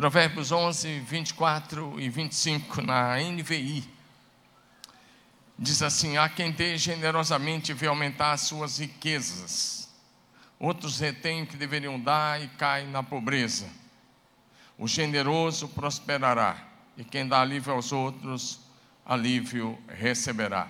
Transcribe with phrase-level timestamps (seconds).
[0.00, 3.86] Provérbios 11, 24 e 25, na NVI.
[5.58, 9.90] Diz assim: Há quem dê generosamente e vê aumentar as suas riquezas.
[10.58, 13.68] Outros retêm o que deveriam dar e caem na pobreza.
[14.78, 16.56] O generoso prosperará,
[16.96, 18.58] e quem dá alívio aos outros,
[19.04, 20.66] alívio receberá.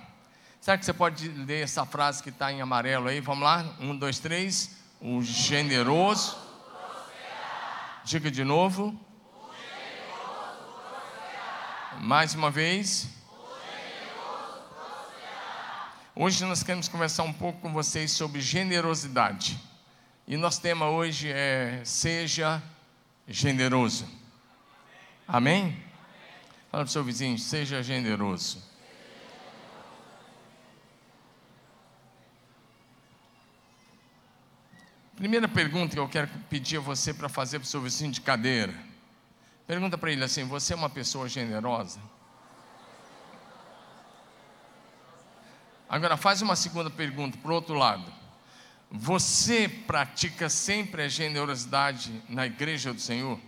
[0.60, 3.20] Será que você pode ler essa frase que está em amarelo aí?
[3.20, 3.76] Vamos lá?
[3.78, 4.76] Um, dois, três.
[5.00, 6.36] O generoso.
[8.04, 9.08] Diga de novo.
[12.02, 13.08] Mais uma vez.
[16.16, 19.60] Hoje nós queremos conversar um pouco com vocês sobre generosidade.
[20.26, 22.62] E nosso tema hoje é Seja
[23.28, 24.08] generoso.
[25.28, 25.76] Amém?
[26.70, 28.62] Fala para o seu vizinho, seja generoso.
[35.16, 38.22] Primeira pergunta que eu quero pedir a você para fazer para o seu vizinho de
[38.22, 38.89] cadeira.
[39.70, 42.00] Pergunta para ele assim: Você é uma pessoa generosa?
[45.88, 48.12] Agora faz uma segunda pergunta para o outro lado.
[48.90, 53.38] Você pratica sempre a generosidade na igreja do Senhor?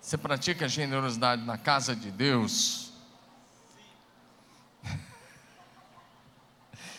[0.00, 2.92] Você pratica a generosidade na casa de Deus?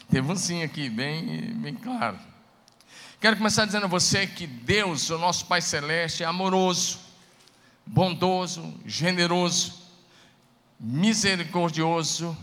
[0.09, 2.31] Teve um sim aqui, bem, bem claro.
[3.23, 6.99] Quero começar dizendo a você que Deus, o nosso Pai Celeste, é amoroso,
[7.85, 9.75] bondoso, generoso,
[10.77, 12.37] misericordioso,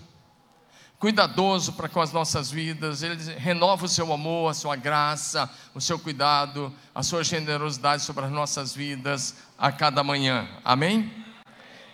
[0.99, 5.83] cuidadoso para com as nossas vidas, Ele renova o seu amor, a sua graça, o
[5.83, 10.49] seu cuidado, a sua generosidade sobre as nossas vidas a cada manhã.
[10.65, 11.13] Amém?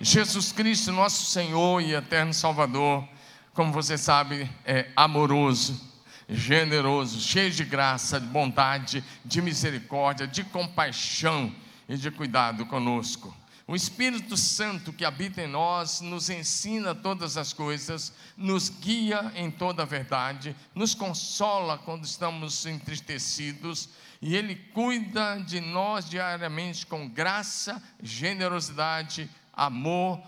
[0.01, 3.05] Jesus Cristo, nosso Senhor e eterno Salvador,
[3.53, 5.96] como você sabe, é amoroso
[6.29, 11.55] generoso, cheio de graça, de bondade, de misericórdia, de compaixão
[11.89, 13.35] e de cuidado conosco.
[13.69, 19.51] O Espírito Santo que habita em nós nos ensina todas as coisas, nos guia em
[19.51, 23.89] toda a verdade, nos consola quando estamos entristecidos
[24.23, 30.23] e Ele cuida de nós diariamente com graça, generosidade, amor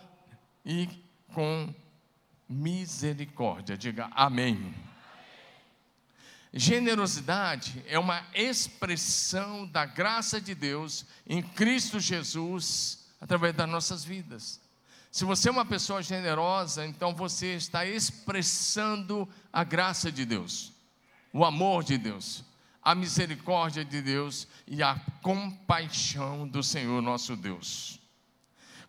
[0.64, 0.88] e
[1.32, 1.72] com
[2.48, 3.76] misericórdia.
[3.76, 4.74] Diga amém.
[6.58, 14.60] Generosidade é uma expressão da graça de Deus em Cristo Jesus através das nossas vidas.
[15.08, 20.72] Se você é uma pessoa generosa, então você está expressando a graça de Deus,
[21.32, 22.42] o amor de Deus,
[22.82, 28.00] a misericórdia de Deus e a compaixão do Senhor nosso Deus.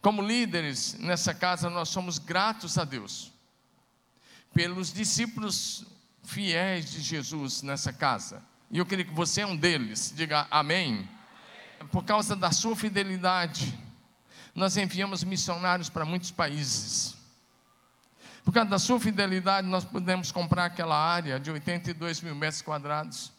[0.02, 3.32] Como líderes nessa casa, nós somos gratos a Deus
[4.56, 5.86] pelos discípulos
[6.30, 8.44] fiéis de Jesus nessa casa.
[8.70, 10.14] E eu queria que você é um deles.
[10.16, 11.10] Diga amém.
[11.92, 13.78] Por causa da sua fidelidade,
[14.54, 17.16] nós enviamos missionários para muitos países.
[18.44, 23.32] Por causa da sua fidelidade, nós pudemos comprar aquela área de 82 mil metros quadrados.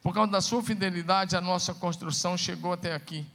[0.00, 3.26] Por causa da sua fidelidade, a nossa construção chegou até aqui.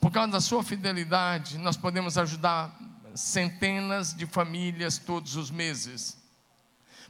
[0.00, 2.76] Por causa da sua fidelidade, nós podemos ajudar
[3.14, 6.21] centenas de famílias todos os meses.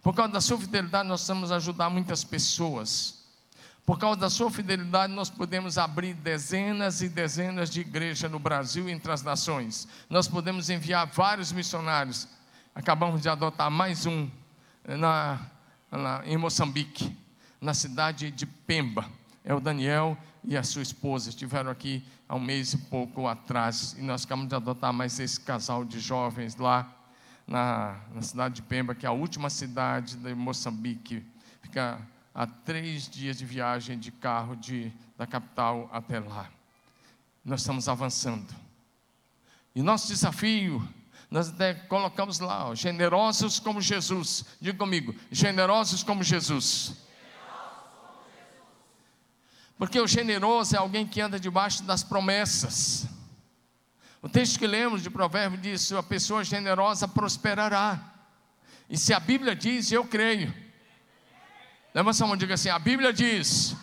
[0.02, 3.22] Por causa da sua fidelidade, nós vamos ajudar muitas pessoas.
[3.86, 8.88] Por causa da sua fidelidade, nós podemos abrir dezenas e dezenas de igrejas no Brasil
[8.88, 9.86] e entre as nações.
[10.10, 12.26] Nós podemos enviar vários missionários.
[12.74, 14.28] Acabamos de adotar mais um
[14.84, 15.40] eh, na,
[15.88, 17.16] na, em Moçambique,
[17.60, 19.08] na cidade de Pemba.
[19.44, 21.28] É o Daniel e a sua esposa.
[21.28, 23.94] Estiveram aqui há um mês e pouco atrás.
[23.96, 26.92] E nós acabamos de adotar mais esse casal de jovens lá
[27.46, 31.24] na, na cidade de Pemba, que é a última cidade de Moçambique.
[31.62, 32.00] Fica
[32.34, 36.48] a três dias de viagem de carro de, da capital até lá.
[37.44, 38.54] Nós estamos avançando.
[39.74, 40.86] E nosso desafio,
[41.30, 44.44] nós até colocamos lá, ó, generosos como Jesus.
[44.60, 46.94] Diga comigo, generosos como Jesus.
[49.78, 53.08] Porque o generoso é alguém que anda debaixo das promessas.
[54.22, 58.00] O texto que lemos de Provérbio diz: a pessoa generosa prosperará.
[58.88, 60.54] E se a Bíblia diz, eu creio.
[61.92, 63.76] Levanta sua mão diga assim: a Bíblia diz,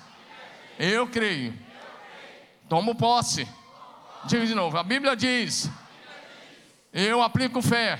[0.80, 1.53] eu creio.
[2.69, 3.45] Tomo posse.
[4.25, 5.69] Diga de novo: a Bíblia diz,
[6.94, 8.00] eu aplico fé.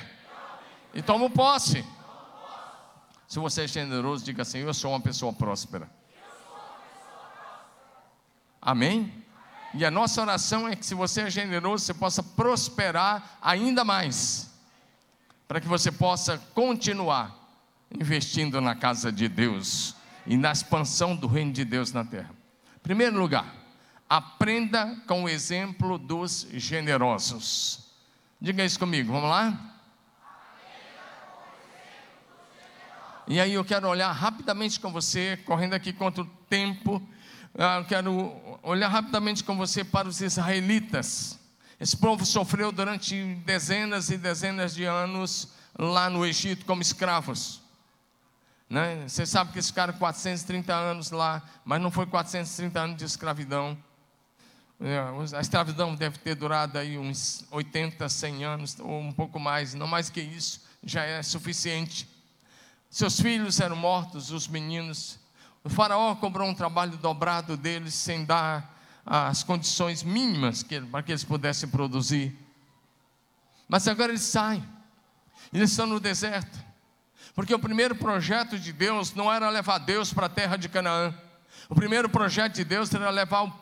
[0.94, 1.86] E tomo posse.
[3.27, 5.91] Se você é generoso, diga assim: eu sou uma pessoa próspera.
[8.62, 9.19] Amém?
[9.74, 14.50] E a nossa oração é que, se você é generoso, você possa prosperar ainda mais,
[15.48, 17.36] para que você possa continuar
[17.92, 19.95] investindo na casa de Deus
[20.25, 22.31] e na expansão do reino de Deus na terra.
[22.81, 23.54] Primeiro lugar,
[24.10, 27.92] aprenda com o exemplo dos generosos.
[28.42, 29.75] Diga isso comigo, vamos lá?
[33.27, 37.00] E aí eu quero olhar rapidamente com você, correndo aqui contra o tempo,
[37.54, 41.40] eu quero olhar rapidamente com você para os israelitas.
[41.80, 47.62] Esse povo sofreu durante dezenas e dezenas de anos lá no Egito como escravos.
[48.69, 49.07] Né?
[49.07, 53.78] Você sabe que eles ficaram 430 anos lá, mas não foi 430 anos de escravidão.
[54.81, 54.98] É,
[55.36, 59.88] a escravidão deve ter durado aí uns 80, 100 anos, ou um pouco mais, não
[59.88, 62.07] mais que isso, já é suficiente.
[62.90, 65.19] Seus filhos eram mortos, os meninos.
[65.63, 71.11] O faraó cobrou um trabalho dobrado deles, sem dar as condições mínimas que, para que
[71.11, 72.35] eles pudessem produzir.
[73.67, 74.63] Mas agora eles saem,
[75.53, 76.57] eles estão no deserto.
[77.35, 81.13] Porque o primeiro projeto de Deus não era levar Deus para a terra de Canaã.
[81.69, 83.53] O primeiro projeto de Deus era levar o,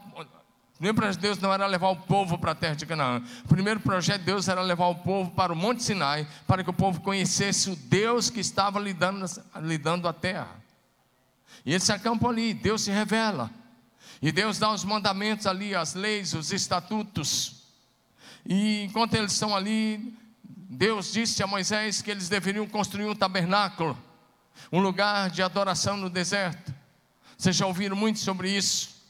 [0.78, 3.22] primeiro de Deus não era levar o povo para a terra de Canaã.
[3.44, 6.70] O primeiro projeto de Deus era levar o povo para o Monte Sinai, para que
[6.70, 9.26] o povo conhecesse o Deus que estava lhe dando,
[9.62, 10.67] lhe dando a terra.
[11.68, 13.52] E eles se acampam ali, Deus se revela.
[14.22, 17.64] E Deus dá os mandamentos ali, as leis, os estatutos.
[18.46, 20.18] E enquanto eles estão ali,
[20.48, 24.02] Deus disse a Moisés que eles deveriam construir um tabernáculo,
[24.72, 26.74] um lugar de adoração no deserto.
[27.38, 29.04] Vocês já ouviram muito sobre isso.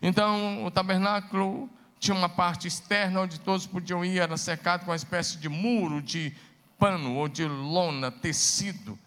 [0.00, 1.68] Então, o tabernáculo
[1.98, 6.00] tinha uma parte externa onde todos podiam ir, era cercado com uma espécie de muro
[6.00, 6.34] de
[6.78, 8.98] pano ou de lona, tecido.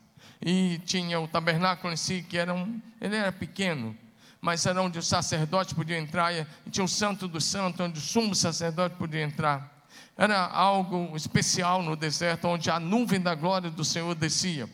[0.45, 3.95] E tinha o tabernáculo em si, que era um, ele era pequeno,
[4.41, 8.01] mas era onde o sacerdote podia entrar, e tinha o santo do santo, onde o
[8.01, 9.71] sumo sacerdote podia entrar.
[10.17, 14.69] Era algo especial no deserto, onde a nuvem da glória do Senhor descia.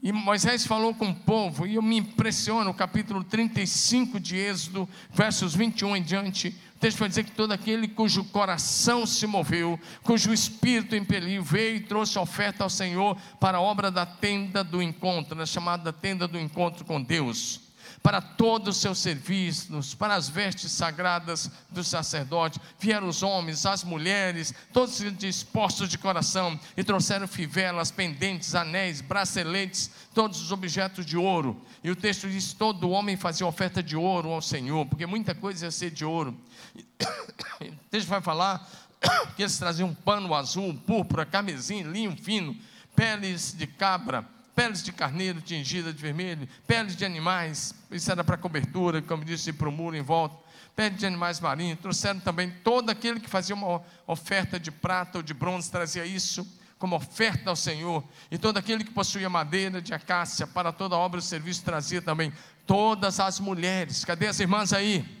[0.00, 5.54] E Moisés falou com o povo, e eu me impressiono, capítulo 35 de Êxodo, versos
[5.56, 6.54] 21 em diante.
[6.76, 11.76] O texto vai dizer que todo aquele cujo coração se moveu, cujo espírito impeliu, veio
[11.76, 16.38] e trouxe oferta ao Senhor para a obra da tenda do encontro, chamada tenda do
[16.38, 17.67] encontro com Deus
[18.02, 22.60] para todos os seus serviços, para as vestes sagradas do sacerdote.
[22.78, 29.90] Vieram os homens, as mulheres, todos dispostos de coração, e trouxeram fivelas, pendentes, anéis, braceletes,
[30.14, 31.60] todos os objetos de ouro.
[31.82, 35.66] E o texto diz: todo homem fazia oferta de ouro ao Senhor, porque muita coisa
[35.66, 36.38] ia ser de ouro.
[37.60, 38.68] O texto vai falar
[39.34, 42.56] que eles traziam um pano azul, púrpura, carmesim, linho fino,
[42.94, 44.24] peles de cabra
[44.58, 49.52] peles de carneiro tingida de vermelho, peles de animais, isso era para cobertura, como disse,
[49.52, 50.36] para o muro em volta,
[50.74, 55.22] peles de animais marinhos, trouxeram também todo aquele que fazia uma oferta de prata ou
[55.22, 56.44] de bronze, trazia isso
[56.76, 58.02] como oferta ao Senhor,
[58.32, 62.02] e todo aquele que possuía madeira de acácia para toda a obra e serviço trazia
[62.02, 62.32] também
[62.66, 65.17] todas as mulheres, cadê as irmãs aí?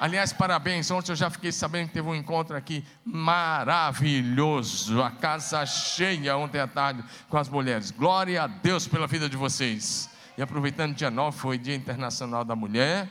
[0.00, 0.88] Aliás, parabéns.
[0.92, 5.02] Ontem eu já fiquei sabendo que teve um encontro aqui maravilhoso.
[5.02, 7.90] A casa cheia ontem à tarde com as mulheres.
[7.90, 10.08] Glória a Deus pela vida de vocês.
[10.36, 13.10] E aproveitando, dia 9 foi Dia Internacional da Mulher.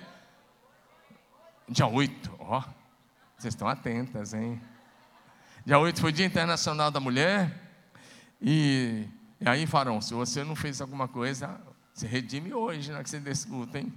[1.68, 2.64] Dia 8, ó.
[3.38, 4.62] Vocês estão atentas, hein?
[5.66, 7.52] Dia 8 foi Dia Internacional da Mulher.
[8.42, 9.06] E,
[9.42, 11.60] e aí, Farão, se você não fez alguma coisa,
[11.94, 13.04] se redime hoje, né?
[13.04, 13.92] Que você desculpa, hein?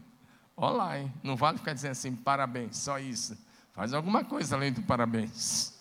[0.98, 1.12] Hein?
[1.22, 3.36] Não vale ficar dizendo assim, parabéns, só isso.
[3.72, 5.72] Faz alguma coisa além do parabéns.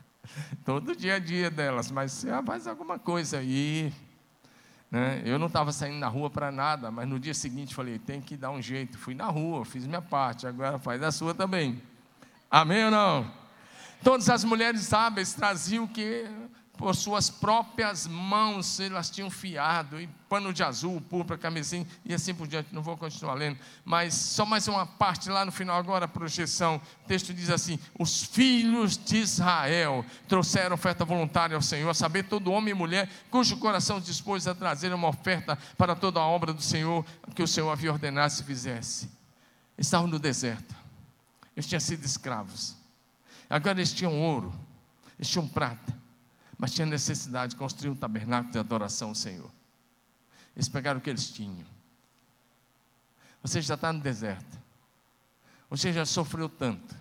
[0.64, 3.92] Todo dia a dia delas, mas faz alguma coisa aí.
[4.90, 5.20] Né?
[5.24, 8.36] Eu não estava saindo na rua para nada, mas no dia seguinte falei, tem que
[8.36, 8.96] dar um jeito.
[8.96, 11.82] Fui na rua, fiz minha parte, agora faz a sua também.
[12.50, 13.30] Amém ou não?
[14.02, 16.26] Todas as mulheres sábias traziam o que
[16.76, 22.34] por suas próprias mãos elas tinham fiado, e pano de azul, púrpura, camisinha, e assim
[22.34, 26.06] por diante, não vou continuar lendo, mas só mais uma parte lá no final, agora
[26.06, 31.88] a projeção, o texto diz assim, os filhos de Israel trouxeram oferta voluntária ao Senhor,
[31.88, 36.18] a saber, todo homem e mulher, cujo coração dispôs a trazer uma oferta para toda
[36.18, 37.04] a obra do Senhor,
[37.34, 39.08] que o Senhor havia ordenado se fizesse,
[39.78, 40.74] estavam no deserto,
[41.56, 42.76] eles tinham sido escravos,
[43.48, 44.52] agora eles tinham ouro,
[45.16, 46.03] eles tinham prata,
[46.64, 49.50] mas tinha necessidade de construir um tabernáculo de adoração ao Senhor.
[50.56, 51.66] Eles pegaram o que eles tinham.
[53.42, 54.58] Você já está no deserto.
[55.68, 56.96] Você já sofreu tanto.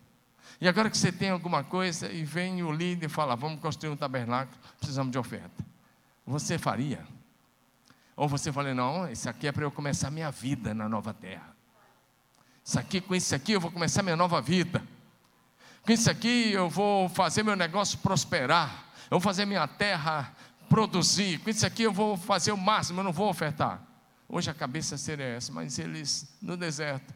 [0.59, 3.89] E agora que você tem alguma coisa e vem o líder e fala: Vamos construir
[3.89, 5.65] um tabernáculo, precisamos de oferta.
[6.27, 7.07] Você faria?
[8.17, 11.55] Ou você fala: Não, isso aqui é para eu começar minha vida na nova terra.
[12.65, 14.85] Isso aqui, com isso aqui, eu vou começar minha nova vida.
[15.83, 20.35] Com isso aqui, eu vou fazer meu negócio prosperar eu vou fazer minha terra
[20.67, 23.79] produzir, com isso aqui eu vou fazer o máximo, eu não vou ofertar.
[24.27, 27.13] Hoje a cabeça seria essa, mas eles no deserto,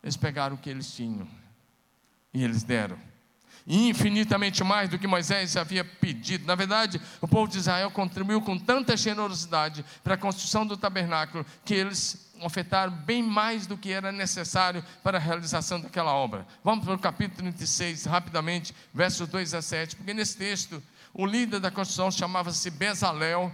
[0.00, 1.26] eles pegaram o que eles tinham
[2.32, 2.96] e eles deram.
[3.66, 6.46] Infinitamente mais do que Moisés havia pedido.
[6.46, 11.44] Na verdade, o povo de Israel contribuiu com tanta generosidade para a construção do tabernáculo
[11.64, 16.46] que eles ofertaram bem mais do que era necessário para a realização daquela obra.
[16.62, 21.60] Vamos para o capítulo 36, rapidamente, versos 2 a 7, porque nesse texto o líder
[21.60, 23.50] da construção chamava-se Bezalel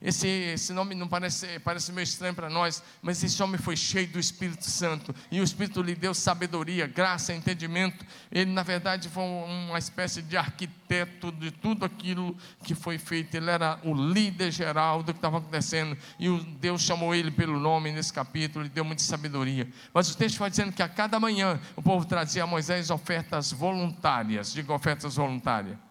[0.00, 4.06] esse, esse nome não parece, parece meio estranho para nós, mas esse homem foi cheio
[4.08, 8.04] do Espírito Santo, e o Espírito lhe deu sabedoria, graça, entendimento.
[8.30, 13.34] Ele, na verdade, foi uma espécie de arquiteto de tudo aquilo que foi feito.
[13.34, 16.28] Ele era o líder geral do que estava acontecendo, e
[16.60, 19.68] Deus chamou ele pelo nome nesse capítulo, lhe deu muita sabedoria.
[19.94, 23.50] Mas o texto vai dizendo que a cada manhã o povo trazia a Moisés ofertas
[23.52, 25.85] voluntárias, diga ofertas voluntárias.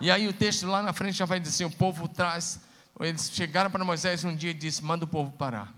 [0.00, 2.60] E aí o texto lá na frente já vai dizer: o povo traz.
[3.00, 5.72] Eles chegaram para Moisés um dia e disse: manda o povo parar.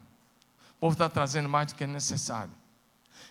[0.76, 2.52] O povo está trazendo mais do que é necessário.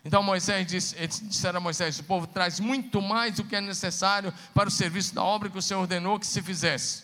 [0.03, 3.61] Então Moisés disse, eles disseram a Moisés: o povo traz muito mais do que é
[3.61, 7.03] necessário para o serviço da obra que o Senhor ordenou que se fizesse.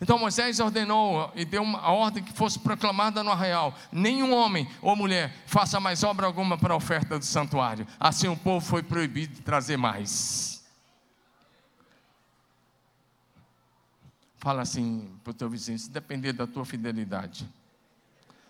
[0.00, 4.96] Então Moisés ordenou e deu uma ordem que fosse proclamada no arraial: nenhum homem ou
[4.96, 7.86] mulher faça mais obra alguma para a oferta do santuário.
[7.98, 10.49] Assim o povo foi proibido de trazer mais.
[14.40, 17.46] Fala assim para o teu vizinho, se depender da tua fidelidade.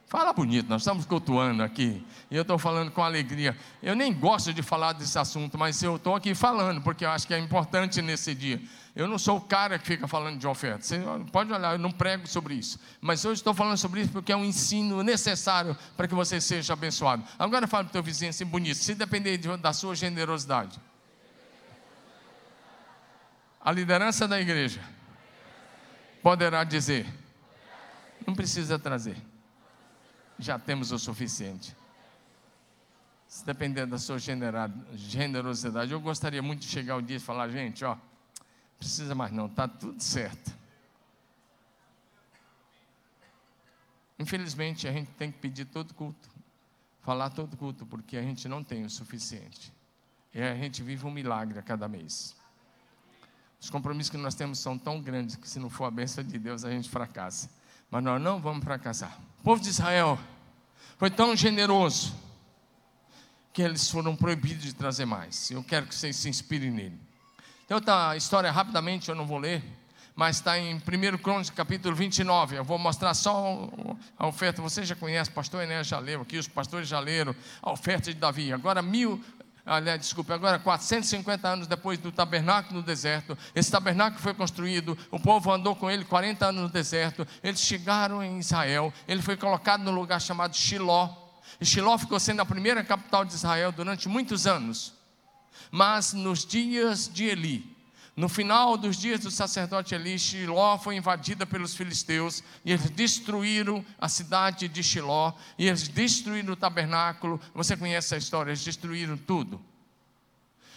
[0.07, 2.05] Fala bonito, nós estamos cultuando aqui.
[2.31, 3.57] E eu estou falando com alegria.
[3.83, 7.27] Eu nem gosto de falar desse assunto, mas eu estou aqui falando, porque eu acho
[7.27, 8.61] que é importante nesse dia.
[8.95, 10.83] Eu não sou o cara que fica falando de oferta.
[10.83, 11.01] Você
[11.33, 12.79] pode olhar, eu não prego sobre isso.
[13.01, 16.73] Mas hoje estou falando sobre isso porque é um ensino necessário para que você seja
[16.73, 17.25] abençoado.
[17.37, 18.77] Agora fala para o teu vizinho assim, bonito.
[18.77, 20.79] Se depender da sua generosidade.
[23.61, 24.81] A liderança da igreja
[26.23, 27.07] poderá dizer:
[28.27, 29.17] não precisa trazer,
[30.39, 31.77] já temos o suficiente.
[33.29, 37.85] Se depender da sua generosidade, eu gostaria muito de chegar o dia e falar: gente,
[37.85, 37.97] ó,
[38.79, 40.59] precisa mais não, está tudo certo.
[44.19, 46.29] Infelizmente, a gente tem que pedir todo culto,
[47.01, 49.73] falar todo culto, porque a gente não tem o suficiente.
[50.35, 52.37] E a gente vive um milagre a cada mês.
[53.61, 56.39] Os compromissos que nós temos são tão grandes que, se não for a bênção de
[56.39, 57.51] Deus, a gente fracassa.
[57.91, 59.19] Mas nós não vamos fracassar.
[59.41, 60.19] O povo de Israel
[60.97, 62.15] foi tão generoso
[63.53, 65.51] que eles foram proibidos de trazer mais.
[65.51, 66.99] Eu quero que vocês se inspirem nele.
[67.67, 69.63] Tem outra história, rapidamente, eu não vou ler,
[70.15, 72.57] mas está em 1 Crônicas, capítulo 29.
[72.57, 73.69] Eu vou mostrar só
[74.19, 74.63] a oferta.
[74.63, 78.19] Você já conhece, pastor Enéas já leu aqui, os pastores já leram a oferta de
[78.19, 78.53] Davi.
[78.53, 79.23] Agora, mil,
[79.71, 85.21] aliás, desculpe, agora 450 anos depois do tabernáculo no deserto, esse tabernáculo foi construído, o
[85.21, 89.85] povo andou com ele 40 anos no deserto, eles chegaram em Israel, ele foi colocado
[89.85, 91.09] no lugar chamado Shiló,
[91.61, 94.93] e Shiló ficou sendo a primeira capital de Israel durante muitos anos,
[95.71, 97.77] mas nos dias de Eli,
[98.21, 103.83] no final dos dias do sacerdote Eli, Shiló foi invadida pelos filisteus e eles destruíram
[103.99, 107.41] a cidade de Shiló e eles destruíram o tabernáculo.
[107.55, 109.59] Você conhece a história, eles destruíram tudo.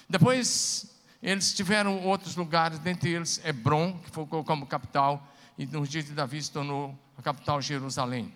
[0.08, 6.06] Depois eles tiveram outros lugares, dentre eles Hebron, que ficou como capital, e nos dias
[6.06, 8.34] de Davi se tornou a capital Jerusalém.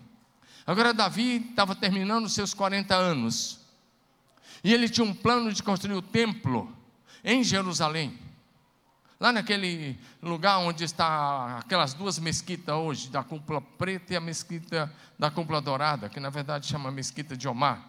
[0.66, 3.60] Agora Davi estava terminando seus 40 anos.
[4.62, 6.70] E ele tinha um plano de construir o templo
[7.24, 8.27] em Jerusalém.
[9.20, 14.92] Lá naquele lugar onde está aquelas duas mesquitas hoje, da cúpula preta e a mesquita
[15.18, 17.82] da cúpula dourada, que na verdade chama mesquita de Omar.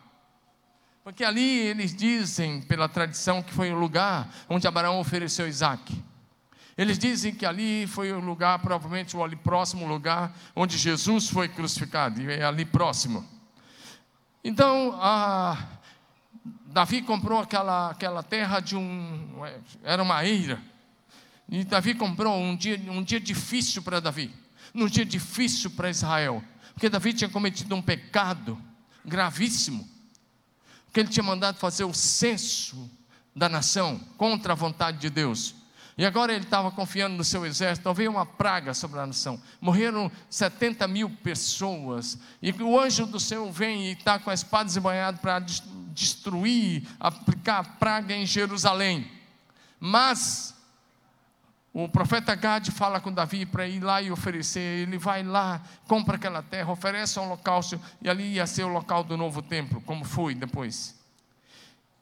[1.03, 6.03] Porque ali eles dizem, pela tradição, que foi o lugar onde Abraão ofereceu Isaac.
[6.75, 11.47] Eles dizem que ali foi o lugar, provavelmente o ali próximo lugar, onde Jesus foi
[11.47, 13.23] crucificado, e é ali próximo.
[14.43, 15.55] Então, a,
[16.65, 19.43] Davi comprou aquela, aquela terra de um.
[19.83, 20.59] Era uma eira
[21.51, 24.33] e Davi comprou um dia, um dia difícil para Davi,
[24.73, 28.57] um dia difícil para Israel, porque Davi tinha cometido um pecado
[29.03, 29.87] gravíssimo,
[30.93, 32.89] que ele tinha mandado fazer o censo
[33.35, 35.55] da nação contra a vontade de Deus.
[35.97, 39.41] E agora ele estava confiando no seu exército, então veio uma praga sobre a nação.
[39.59, 42.17] Morreram 70 mil pessoas.
[42.41, 47.59] E o anjo do Senhor vem e está com a espada desembanhada para destruir, aplicar
[47.59, 49.11] a praga em Jerusalém.
[49.77, 50.55] Mas
[51.73, 54.59] o profeta Gad fala com Davi para ir lá e oferecer.
[54.59, 59.03] Ele vai lá, compra aquela terra, oferece um holocausto, e ali ia ser o local
[59.03, 60.97] do novo templo, como foi depois.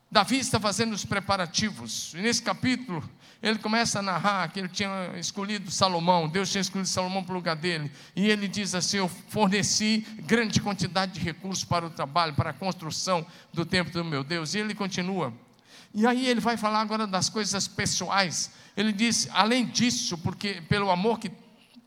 [0.09, 2.13] Davi está fazendo os preparativos.
[2.13, 3.03] E nesse capítulo,
[3.43, 7.35] ele começa a narrar que ele tinha escolhido Salomão, Deus tinha escolhido Salomão para o
[7.35, 7.91] lugar dele.
[8.15, 12.53] E ele diz assim: Eu forneci grande quantidade de recursos para o trabalho, para a
[12.53, 14.53] construção do templo do meu Deus.
[14.53, 15.33] E ele continua.
[15.97, 18.51] E aí ele vai falar agora das coisas pessoais.
[18.77, 21.31] Ele diz, além disso, porque pelo amor que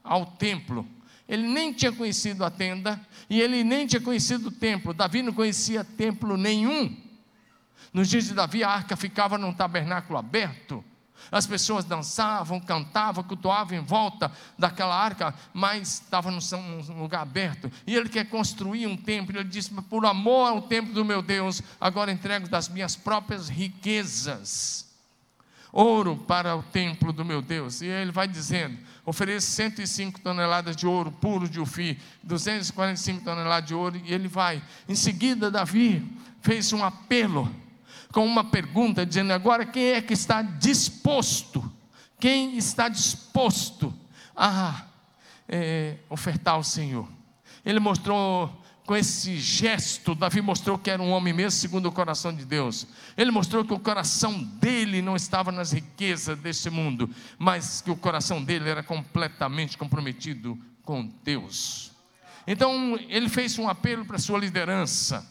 [0.03, 0.85] ao templo,
[1.29, 4.93] ele nem tinha conhecido a tenda e ele nem tinha conhecido o templo.
[4.93, 7.01] Davi não conhecia templo nenhum.
[7.93, 10.85] Nos dias de Davi, a arca ficava num tabernáculo aberto.
[11.31, 17.71] As pessoas dançavam, cantavam, cultuavam em volta daquela arca, mas estava num lugar aberto.
[17.87, 19.37] E ele quer construir um templo.
[19.37, 24.89] Ele disse: Por amor ao templo do meu Deus, agora entrego das minhas próprias riquezas.
[25.73, 27.81] Ouro para o templo do meu Deus.
[27.81, 33.75] E ele vai dizendo: ofereço 105 toneladas de ouro puro de Ufi, 245 toneladas de
[33.75, 34.63] ouro, e ele vai.
[34.89, 36.05] Em seguida, Davi
[36.43, 37.51] fez um apelo
[38.13, 41.71] com uma pergunta, dizendo: agora quem é que está disposto?
[42.19, 43.95] Quem está disposto
[44.37, 44.85] a
[45.49, 47.09] é, ofertar ao Senhor?
[47.65, 52.35] Ele mostrou com esse gesto, Davi mostrou que era um homem mesmo segundo o coração
[52.35, 52.87] de Deus.
[53.17, 57.97] Ele mostrou que o coração dele não estava nas riquezas deste mundo, mas que o
[57.97, 61.93] coração dele era completamente comprometido com Deus.
[62.47, 65.25] Então, ele fez um apelo para a sua liderança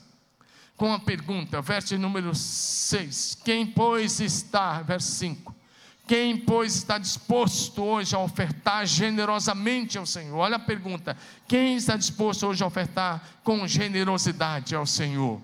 [0.80, 3.40] com a pergunta, verso número 6.
[3.44, 5.54] Quem, pois, está, verso 5.
[6.08, 10.38] Quem, pois, está disposto hoje a ofertar generosamente ao Senhor?
[10.38, 11.18] Olha a pergunta:
[11.50, 15.42] quem está disposto hoje a ofertar com generosidade ao Senhor?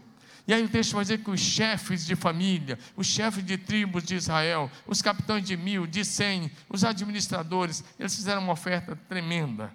[0.47, 4.05] E aí o texto vai dizer que os chefes de família, os chefes de tribos
[4.05, 9.69] de Israel, os capitães de mil, de cem, os administradores, eles fizeram uma oferta tremenda.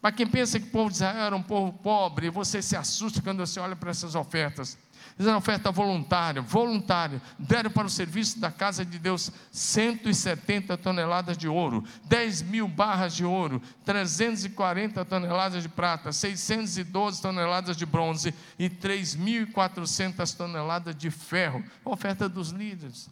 [0.00, 3.20] Para quem pensa que o povo de Israel era um povo pobre, você se assusta
[3.20, 4.78] quando você olha para essas ofertas.
[5.20, 7.20] Fizeram oferta voluntária, voluntária.
[7.38, 13.14] Deram para o serviço da casa de Deus 170 toneladas de ouro, 10 mil barras
[13.14, 21.62] de ouro, 340 toneladas de prata, 612 toneladas de bronze e 3.400 toneladas de ferro.
[21.84, 23.10] oferta dos líderes.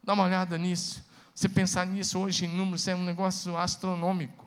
[0.00, 1.04] Dá uma olhada nisso.
[1.34, 4.46] Se pensar nisso hoje em números, é um negócio astronômico.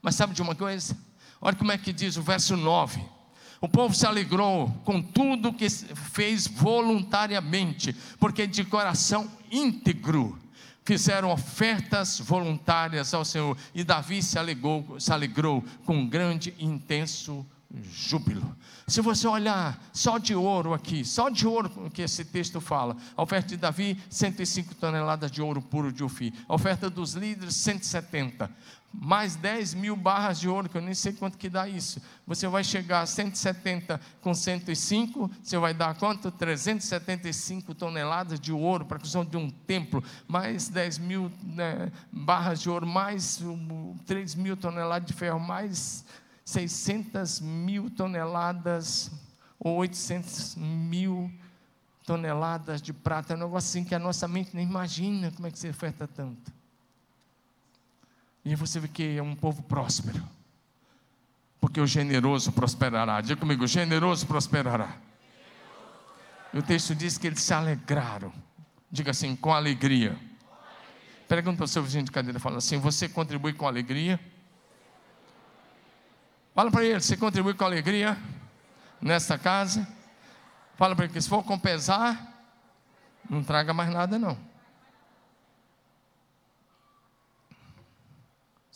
[0.00, 0.96] Mas sabe de uma coisa?
[1.42, 3.17] Olha como é que diz o verso 9.
[3.60, 10.38] O povo se alegrou com tudo que fez voluntariamente, porque de coração íntegro
[10.84, 13.56] fizeram ofertas voluntárias ao Senhor.
[13.74, 17.44] E Davi se alegrou, se alegrou com grande e intenso
[17.92, 18.56] júbilo.
[18.86, 23.22] Se você olhar só de ouro aqui, só de ouro que esse texto fala, a
[23.22, 28.50] oferta de Davi, 105 toneladas de ouro puro de Ufi, a oferta dos líderes, 170,
[28.92, 32.00] mais 10 mil barras de ouro, que eu nem sei quanto que dá isso.
[32.26, 36.30] Você vai chegar a 170 com 105, você vai dar quanto?
[36.30, 42.60] 375 toneladas de ouro para a construção de um templo, mais 10 mil né, barras
[42.60, 43.40] de ouro, mais
[44.06, 46.04] 3 mil toneladas de ferro, mais
[46.44, 49.10] 600 mil toneladas
[49.60, 51.30] ou 800 mil
[52.04, 53.34] toneladas de prata.
[53.34, 56.08] É um negócio assim que a nossa mente nem imagina como é que se oferta
[56.08, 56.57] tanto.
[58.48, 60.22] E você vê que é um povo próspero.
[61.60, 63.20] Porque o generoso prosperará.
[63.20, 64.96] Diga comigo, generoso prosperará.
[66.54, 68.32] E o texto diz que eles se alegraram.
[68.90, 70.16] Diga assim, com alegria.
[71.28, 74.18] Pergunta para o seu vizinho de cadeira, fala assim: Você contribui com alegria?
[76.54, 78.16] Fala para ele, você contribui com alegria
[78.98, 79.86] nesta casa?
[80.74, 82.48] Fala para ele que se for com pesar,
[83.28, 84.47] não traga mais nada não.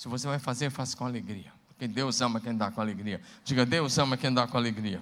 [0.03, 1.53] Se você vai fazer, faça com alegria.
[1.69, 3.21] Porque Deus ama quem dá com alegria.
[3.45, 5.01] Diga, Deus ama quem dá com alegria.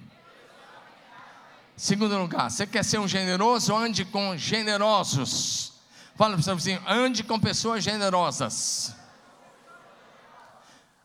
[1.74, 3.74] Segundo lugar, você quer ser um generoso?
[3.74, 5.72] Ande com generosos.
[6.14, 8.94] Fala para o seu vizinho, ande com pessoas generosas.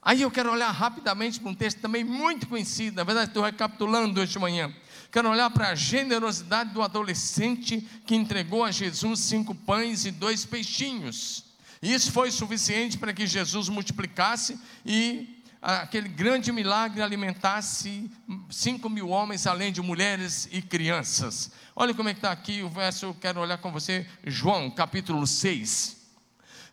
[0.02, 4.20] Aí eu quero olhar rapidamente para um texto também muito conhecido, na verdade estou recapitulando
[4.20, 4.76] hoje de manhã.
[5.10, 10.44] Quero olhar para a generosidade do adolescente que entregou a Jesus cinco pães e dois
[10.44, 11.45] peixinhos.
[11.86, 18.10] Isso foi suficiente para que Jesus multiplicasse e aquele grande milagre alimentasse
[18.50, 21.52] cinco mil homens, além de mulheres e crianças.
[21.76, 25.28] Olha como é que está aqui o verso, eu quero olhar com você, João, capítulo
[25.28, 25.98] 6.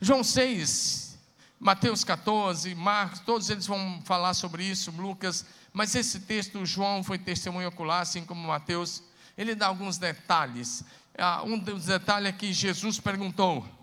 [0.00, 1.18] João 6,
[1.60, 5.44] Mateus 14, Marcos, todos eles vão falar sobre isso, Lucas,
[5.74, 9.02] mas esse texto, João foi testemunho ocular, assim como Mateus,
[9.36, 10.82] ele dá alguns detalhes.
[11.18, 13.81] Ah, um dos detalhes é que Jesus perguntou: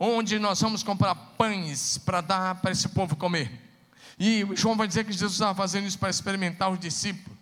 [0.00, 3.52] onde nós vamos comprar pães para dar para esse povo comer?
[4.18, 7.38] E João vai dizer que Jesus estava fazendo isso para experimentar os discípulos.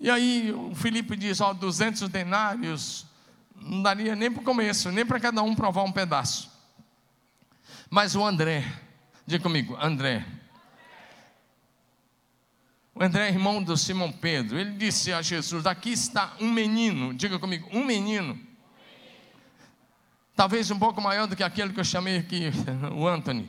[0.00, 3.06] E aí o Felipe diz: Ó, 200 denários
[3.54, 6.50] não daria nem para o começo, nem para cada um provar um pedaço.
[7.88, 8.64] Mas o André,
[9.26, 10.26] diga comigo, André.
[12.94, 14.58] O André é irmão do Simão Pedro.
[14.58, 18.38] Ele disse a Jesus: Aqui está um menino, diga comigo, um menino.
[20.36, 22.50] Talvez um pouco maior do que aquele que eu chamei aqui,
[22.92, 23.48] o Anthony.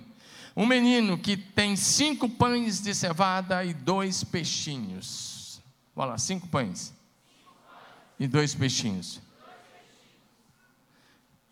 [0.56, 5.62] Um menino que tem cinco pães de cevada e dois peixinhos.
[5.96, 6.94] Olha lá, cinco pães.
[8.20, 9.20] E dois peixinhos.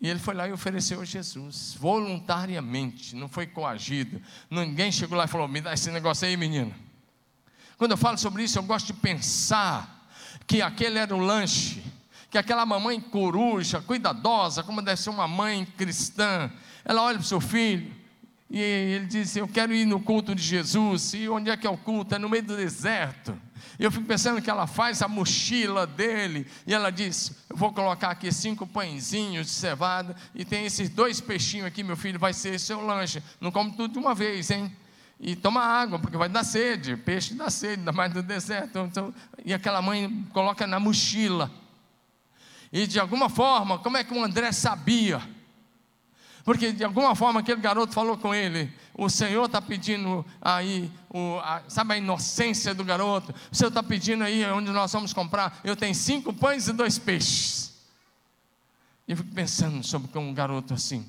[0.00, 4.20] E ele foi lá e ofereceu a Jesus, voluntariamente, não foi coagido.
[4.50, 6.74] Ninguém chegou lá e falou: Me dá esse negócio aí, menino.
[7.78, 10.06] Quando eu falo sobre isso, eu gosto de pensar
[10.46, 11.82] que aquele era o lanche,
[12.34, 16.50] que aquela mamãe coruja, cuidadosa, como deve ser uma mãe cristã,
[16.84, 17.94] ela olha para o seu filho
[18.50, 21.14] e ele diz: Eu quero ir no culto de Jesus.
[21.14, 22.12] E onde é que é o culto?
[22.12, 23.40] É no meio do deserto.
[23.78, 28.10] Eu fico pensando que ela faz a mochila dele, e ela diz: Eu vou colocar
[28.10, 32.58] aqui cinco pãezinhos de cevada, e tem esses dois peixinhos aqui, meu filho, vai ser
[32.58, 33.22] seu lanche.
[33.40, 34.76] Não come tudo de uma vez, hein?
[35.20, 36.96] E toma água, porque vai dar sede.
[36.96, 38.76] Peixe dá sede, ainda mais no deserto.
[38.80, 41.62] Então, e aquela mãe coloca na mochila.
[42.74, 45.22] E de alguma forma, como é que o André sabia?
[46.44, 51.38] Porque de alguma forma aquele garoto falou com ele: O Senhor está pedindo aí, o,
[51.38, 53.32] a, sabe a inocência do garoto?
[53.52, 55.60] O Senhor está pedindo aí onde nós vamos comprar.
[55.62, 57.72] Eu tenho cinco pães e dois peixes.
[59.06, 61.06] E eu fico pensando sobre um garoto assim.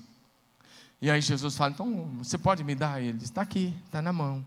[1.02, 3.02] E aí Jesus fala: Então você pode me dar?
[3.02, 4.46] Ele está aqui, está na mão.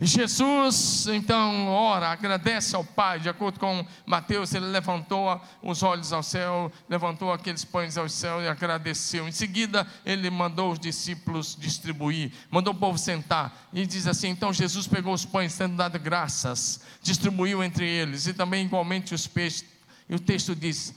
[0.00, 6.22] Jesus então ora, agradece ao Pai, de acordo com Mateus, ele levantou os olhos ao
[6.22, 9.28] céu, levantou aqueles pães ao céu e agradeceu.
[9.28, 14.52] Em seguida, ele mandou os discípulos distribuir, mandou o povo sentar e diz assim: então
[14.52, 19.64] Jesus pegou os pães, tendo dado graças, distribuiu entre eles e também igualmente os peixes.
[20.08, 20.94] E o texto diz: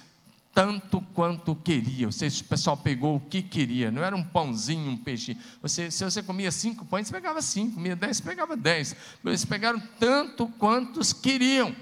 [0.58, 2.10] tanto quanto queria.
[2.10, 2.12] O
[2.50, 5.38] pessoal pegou o que queria, não era um pãozinho, um peixe.
[5.62, 8.96] Você, se você comia cinco pães, você pegava cinco, comia dez, pegava dez.
[9.24, 11.76] Eles pegaram tanto quantos queriam.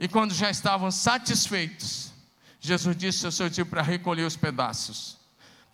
[0.00, 2.10] E quando já estavam satisfeitos,
[2.58, 5.18] Jesus disse ao seu tio para recolher os pedaços,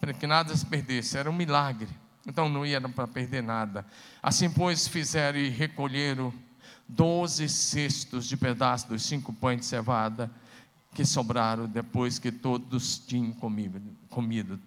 [0.00, 1.16] para que nada se perdesse.
[1.16, 1.90] Era um milagre.
[2.26, 3.86] Então não ia para perder nada.
[4.20, 6.34] Assim, pois, fizeram e recolheram
[6.88, 10.28] doze cestos de pedaços dos cinco pães de cevada
[10.94, 14.60] que sobraram depois que todos tinham comido.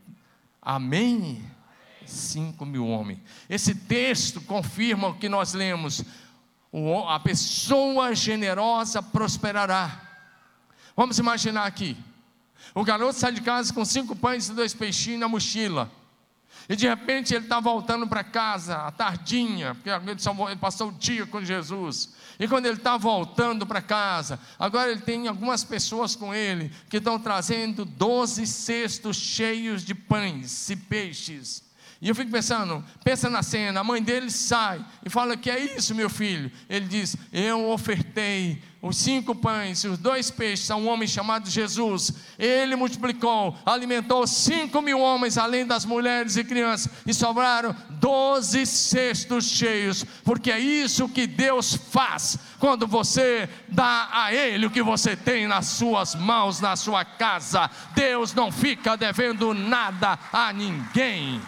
[0.61, 1.43] Amém?
[2.05, 3.19] Cinco mil homens.
[3.49, 6.03] Esse texto confirma o que nós lemos.
[7.07, 10.01] A pessoa generosa prosperará.
[10.95, 11.97] Vamos imaginar aqui.
[12.73, 15.91] O garoto sai de casa com cinco pães e dois peixinhos na mochila.
[16.69, 21.25] E de repente ele está voltando para casa, à tardinha, porque ele passou o dia
[21.25, 22.13] com Jesus.
[22.39, 26.97] E quando ele está voltando para casa, agora ele tem algumas pessoas com ele que
[26.97, 31.63] estão trazendo 12 cestos cheios de pães e peixes.
[32.03, 35.57] E eu fico pensando, pensa na cena, a mãe dele sai e fala: Que é
[35.57, 36.51] isso, meu filho?
[36.69, 41.49] Ele diz: Eu ofertei os cinco pães e os dois peixes a um homem chamado
[41.49, 42.11] Jesus.
[42.37, 49.45] Ele multiplicou, alimentou cinco mil homens, além das mulheres e crianças, e sobraram doze cestos
[49.45, 55.15] cheios, porque é isso que Deus faz quando você dá a Ele o que você
[55.15, 57.71] tem nas suas mãos, na sua casa.
[57.95, 61.41] Deus não fica devendo nada a ninguém.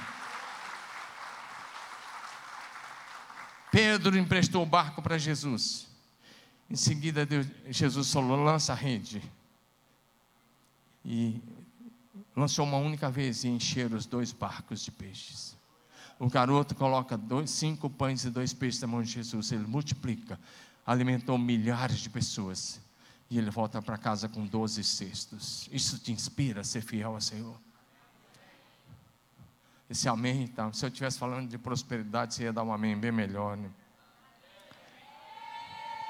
[3.76, 5.86] Pedro emprestou o barco para Jesus.
[6.70, 9.22] Em seguida, Deus, Jesus falou: lança a rede.
[11.04, 11.42] E
[12.34, 15.58] lançou uma única vez e encheram os dois barcos de peixes.
[16.18, 19.52] O garoto coloca dois, cinco pães e dois peixes na mão de Jesus.
[19.52, 20.40] Ele multiplica,
[20.88, 22.80] alimentou milhares de pessoas.
[23.30, 25.68] E ele volta para casa com doze cestos.
[25.70, 27.60] Isso te inspira a ser fiel ao Senhor?
[29.90, 30.74] Esse amém, então.
[30.74, 33.70] Se eu estivesse falando de prosperidade, você ia dar um amém bem melhor, né?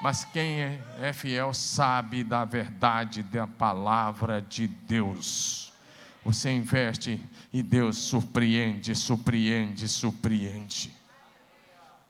[0.00, 5.72] Mas quem é, é fiel sabe da verdade da palavra de Deus.
[6.24, 10.92] Você investe e Deus surpreende, surpreende, surpreende.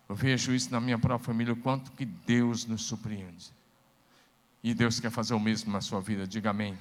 [0.09, 3.51] Eu vejo isso na minha própria família, o quanto que Deus nos surpreende.
[4.63, 6.77] E Deus quer fazer o mesmo na sua vida, diga amém.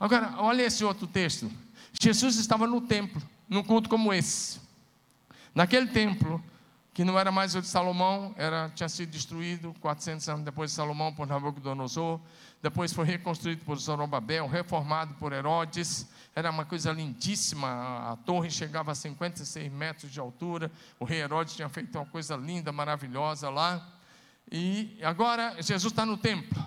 [0.00, 1.50] Agora, olha esse outro texto.
[2.00, 4.60] Jesus estava no templo, num culto como esse.
[5.52, 6.42] Naquele templo,
[6.94, 10.76] que não era mais o de Salomão, era, tinha sido destruído 400 anos depois de
[10.76, 12.20] Salomão por Nabucodonosor,
[12.62, 18.92] depois foi reconstruído por Zorobabel, reformado por Herodes, era uma coisa lindíssima, a torre chegava
[18.92, 23.84] a 56 metros de altura, o rei Herodes tinha feito uma coisa linda, maravilhosa lá,
[24.50, 26.60] E agora Jesus está no templo,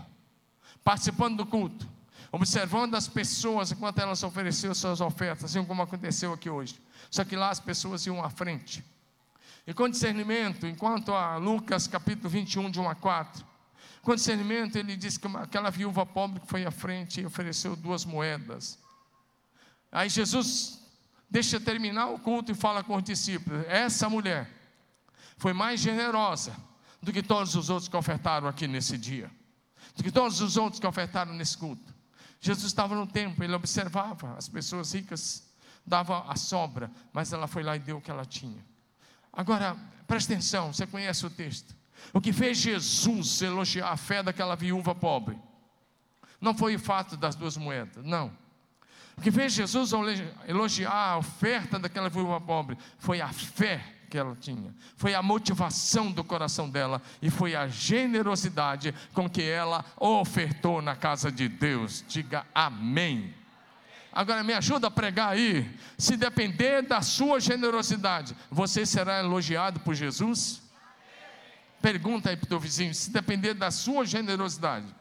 [0.83, 1.87] participando do culto,
[2.31, 6.79] observando as pessoas enquanto elas ofereciam suas ofertas, assim como aconteceu aqui hoje.
[7.09, 8.83] Só que lá as pessoas iam à frente.
[9.67, 13.45] E com discernimento, enquanto a Lucas capítulo 21, de 1 a 4,
[14.01, 18.05] com discernimento ele diz que aquela viúva pobre que foi à frente e ofereceu duas
[18.05, 18.79] moedas.
[19.91, 20.79] Aí Jesus
[21.29, 24.49] deixa terminar o culto e fala com os discípulos: essa mulher
[25.37, 26.55] foi mais generosa
[27.01, 29.29] do que todos os outros que ofertaram aqui nesse dia,
[29.95, 31.90] do que todos os outros que ofertaram nesse culto.
[32.41, 35.47] Jesus estava no templo, ele observava as pessoas ricas,
[35.85, 38.65] dava a sobra, mas ela foi lá e deu o que ela tinha.
[39.31, 39.77] Agora,
[40.07, 41.75] preste atenção, você conhece o texto.
[42.11, 45.39] O que fez Jesus elogiar a fé daquela viúva pobre
[46.41, 48.35] não foi o fato das duas moedas, não.
[49.15, 49.91] O que fez Jesus
[50.47, 56.11] elogiar a oferta daquela viúva pobre foi a fé que ela tinha, foi a motivação
[56.11, 62.03] do coração dela e foi a generosidade com que ela ofertou na casa de Deus.
[62.09, 63.33] Diga amém.
[64.11, 65.73] Agora me ajuda a pregar aí.
[65.97, 70.61] Se depender da sua generosidade, você será elogiado por Jesus?
[71.81, 74.93] Pergunta aí para o teu vizinho: se depender da sua generosidade,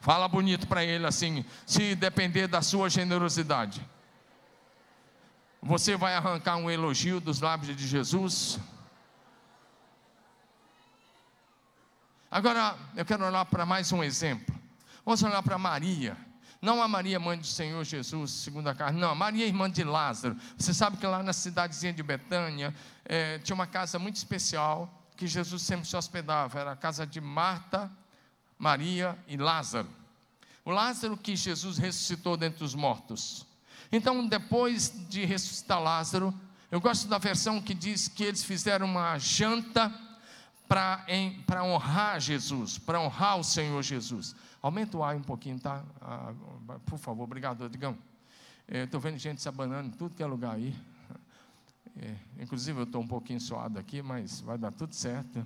[0.00, 3.86] fala bonito para ele assim: se depender da sua generosidade,
[5.62, 8.58] você vai arrancar um elogio dos lábios de Jesus?
[12.30, 14.54] Agora, eu quero olhar para mais um exemplo.
[15.04, 16.16] Vamos olhar para Maria.
[16.60, 20.36] Não a Maria, mãe do Senhor Jesus, segundo a carne, não, Maria, irmã de Lázaro.
[20.56, 25.26] Você sabe que lá na cidadezinha de Betânia é, tinha uma casa muito especial que
[25.26, 26.58] Jesus sempre se hospedava.
[26.58, 27.90] Era a casa de Marta,
[28.58, 29.88] Maria e Lázaro.
[30.64, 33.47] O Lázaro que Jesus ressuscitou dentre os mortos.
[33.90, 36.34] Então, depois de ressuscitar Lázaro,
[36.70, 39.92] eu gosto da versão que diz que eles fizeram uma janta
[40.68, 44.36] para honrar Jesus, para honrar o Senhor Jesus.
[44.60, 45.82] Aumenta o ar um pouquinho, tá?
[46.00, 46.34] Ah,
[46.84, 47.96] por favor, obrigado, Digão.
[48.68, 50.76] Estou vendo gente se abanando em tudo que é lugar aí.
[51.96, 55.44] É, inclusive, eu estou um pouquinho suado aqui, mas vai dar tudo certo.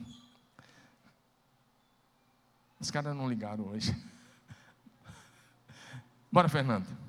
[2.80, 3.96] Os caras não ligaram hoje.
[6.32, 7.01] Bora, Fernando.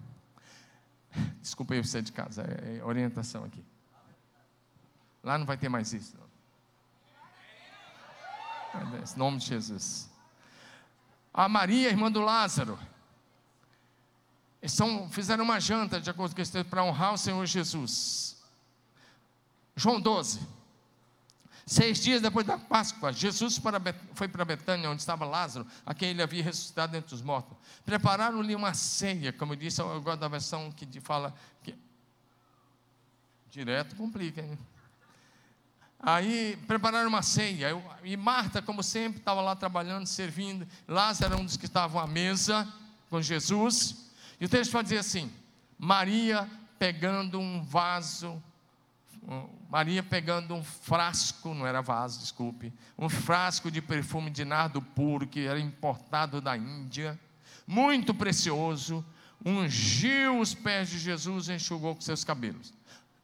[1.42, 3.64] Desculpa aí você de casa, é, é orientação aqui.
[5.24, 6.18] Lá não vai ter mais isso.
[8.76, 10.10] Em nome de Jesus.
[11.34, 12.78] A Maria, irmã do Lázaro.
[14.68, 18.42] São, fizeram uma janta, de acordo com esse texto, para honrar o Senhor Jesus.
[19.76, 20.40] João 12.
[21.66, 23.62] Seis dias depois da Páscoa, Jesus
[24.14, 27.58] foi para Betânia, onde estava Lázaro, a quem ele havia ressuscitado entre os mortos.
[27.86, 31.74] Prepararam-lhe uma ceia, como eu disse, eu gosto da versão que fala que.
[33.50, 34.58] Direto complica, hein?
[36.00, 37.70] Aí prepararam uma ceia,
[38.04, 40.68] e Marta, como sempre, estava lá trabalhando, servindo.
[40.86, 42.68] Lázaro era um dos que estavam à mesa
[43.10, 44.12] com Jesus.
[44.38, 45.32] E o texto vai dizer assim:
[45.78, 48.44] Maria pegando um vaso
[49.70, 55.26] Maria pegando um frasco, não era vaso, desculpe, um frasco de perfume de nardo puro
[55.26, 57.20] que era importado da Índia,
[57.66, 59.04] muito precioso,
[59.46, 62.74] ungiu os pés de Jesus e enxugou com seus cabelos.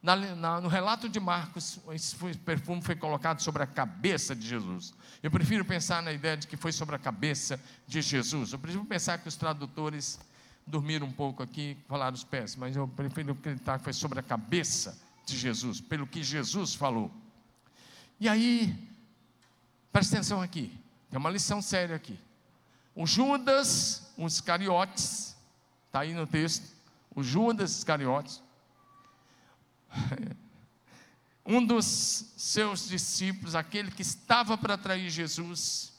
[0.02, 4.94] Na, na, no relato de Marcos, esse perfume foi colocado sobre a cabeça de Jesus.
[5.22, 8.52] Eu prefiro pensar na ideia de que foi sobre a cabeça de Jesus.
[8.52, 10.18] Eu prefiro pensar que os tradutores
[10.66, 14.22] dormiram um pouco aqui, falaram os pés, mas eu prefiro acreditar que foi sobre a
[14.22, 14.98] cabeça
[15.30, 17.10] de Jesus, pelo que Jesus falou.
[18.18, 18.76] E aí,
[19.92, 20.72] presta atenção aqui,
[21.08, 22.18] tem uma lição séria aqui.
[22.94, 25.36] O Judas, os Iscariotes,
[25.86, 26.68] está aí no texto,
[27.14, 28.42] o Judas Iscariotes,
[31.46, 35.92] um dos seus discípulos, aquele que estava para trair Jesus,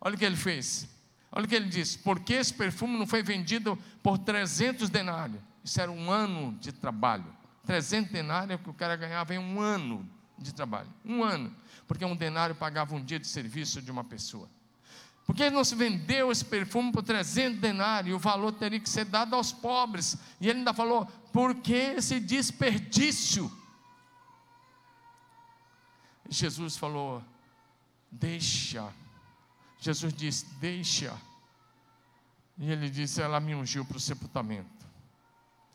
[0.00, 0.88] olha o que ele fez.
[1.30, 5.40] Olha o que ele disse: porque esse perfume não foi vendido por 300 denários?
[5.62, 7.26] Isso era um ano de trabalho.
[7.68, 10.88] 300 denários é que o cara ganhava em um ano de trabalho.
[11.04, 11.54] Um ano.
[11.86, 14.48] Porque um denário pagava um dia de serviço de uma pessoa.
[15.26, 19.04] Porque ele não se vendeu esse perfume por 300 denários, o valor teria que ser
[19.04, 20.16] dado aos pobres.
[20.40, 23.52] E ele ainda falou: por que esse desperdício?
[26.26, 27.22] Jesus falou:
[28.10, 28.90] deixa.
[29.78, 31.14] Jesus disse: deixa.
[32.56, 34.86] E ele disse: ela me ungiu para o sepultamento.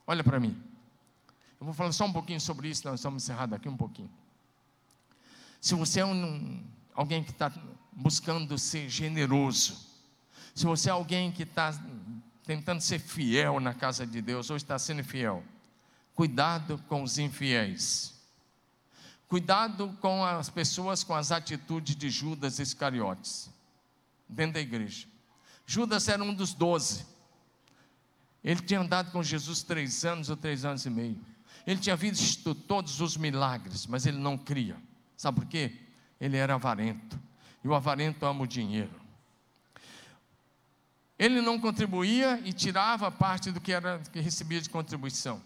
[0.08, 0.73] Olha para mim.
[1.64, 4.12] Eu vou falar só um pouquinho sobre isso, nós vamos encerrar daqui um pouquinho.
[5.62, 6.62] Se você é um,
[6.94, 7.50] alguém que está
[7.94, 9.78] buscando ser generoso,
[10.54, 11.74] se você é alguém que está
[12.44, 15.42] tentando ser fiel na casa de Deus, ou está sendo fiel,
[16.14, 18.14] cuidado com os infiéis.
[19.30, 23.50] Cuidado com as pessoas com as atitudes de Judas Iscariotes,
[24.28, 25.08] dentro da igreja.
[25.66, 27.06] Judas era um dos doze.
[28.44, 31.33] Ele tinha andado com Jesus três anos ou três anos e meio.
[31.66, 34.76] Ele tinha visto todos os milagres, mas ele não cria.
[35.16, 35.72] Sabe por quê?
[36.20, 37.20] Ele era avarento.
[37.64, 39.02] E o avarento ama o dinheiro.
[41.18, 45.42] Ele não contribuía e tirava parte do que, era, que recebia de contribuição.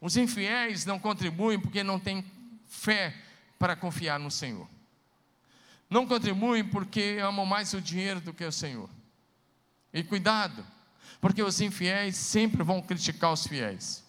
[0.00, 2.24] Os infiéis não contribuem porque não têm
[2.66, 3.14] fé
[3.58, 4.68] para confiar no Senhor.
[5.88, 8.90] Não contribuem porque amam mais o dinheiro do que o Senhor.
[9.92, 10.66] E cuidado,
[11.20, 14.02] porque os infiéis sempre vão criticar os fiéis.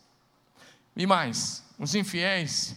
[0.96, 2.76] E mais, os infiéis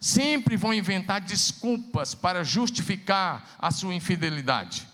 [0.00, 4.88] sempre vão inventar desculpas para justificar a sua infidelidade.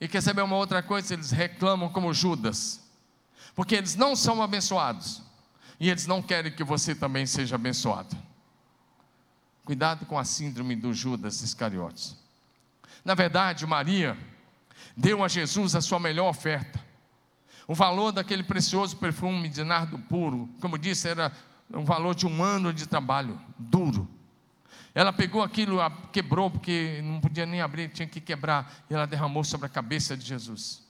[0.00, 1.14] E quer saber uma outra coisa?
[1.14, 2.80] Eles reclamam como Judas,
[3.54, 5.22] porque eles não são abençoados
[5.78, 8.16] e eles não querem que você também seja abençoado.
[9.64, 12.16] Cuidado com a síndrome do Judas Iscariotes.
[13.04, 14.16] Na verdade, Maria
[14.96, 16.80] deu a Jesus a sua melhor oferta.
[17.66, 21.32] O valor daquele precioso perfume de nardo puro, como disse, era
[21.72, 24.08] o valor de um ano de trabalho duro.
[24.94, 25.78] Ela pegou aquilo,
[26.12, 30.16] quebrou, porque não podia nem abrir, tinha que quebrar, e ela derramou sobre a cabeça
[30.16, 30.82] de Jesus.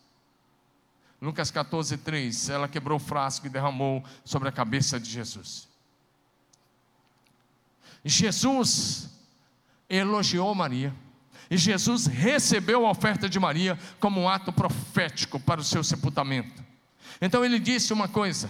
[1.20, 5.68] Lucas 14, 3, ela quebrou o frasco e derramou sobre a cabeça de Jesus.
[8.04, 9.08] Jesus
[9.88, 10.92] elogiou Maria.
[11.52, 16.64] E Jesus recebeu a oferta de Maria como um ato profético para o seu sepultamento.
[17.20, 18.48] Então ele disse uma coisa: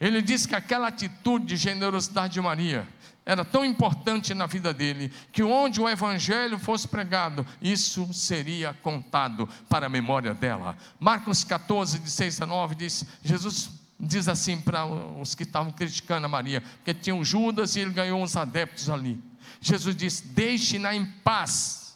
[0.00, 2.88] ele disse que aquela atitude de generosidade de Maria
[3.26, 9.46] era tão importante na vida dele, que onde o evangelho fosse pregado, isso seria contado
[9.68, 10.74] para a memória dela.
[10.98, 13.68] Marcos 14, de 6 a 9, diz: Jesus
[14.00, 18.22] diz assim para os que estavam criticando a Maria, porque tinham Judas e ele ganhou
[18.22, 19.22] uns adeptos ali.
[19.60, 21.87] Jesus disse: Deixe-na em paz,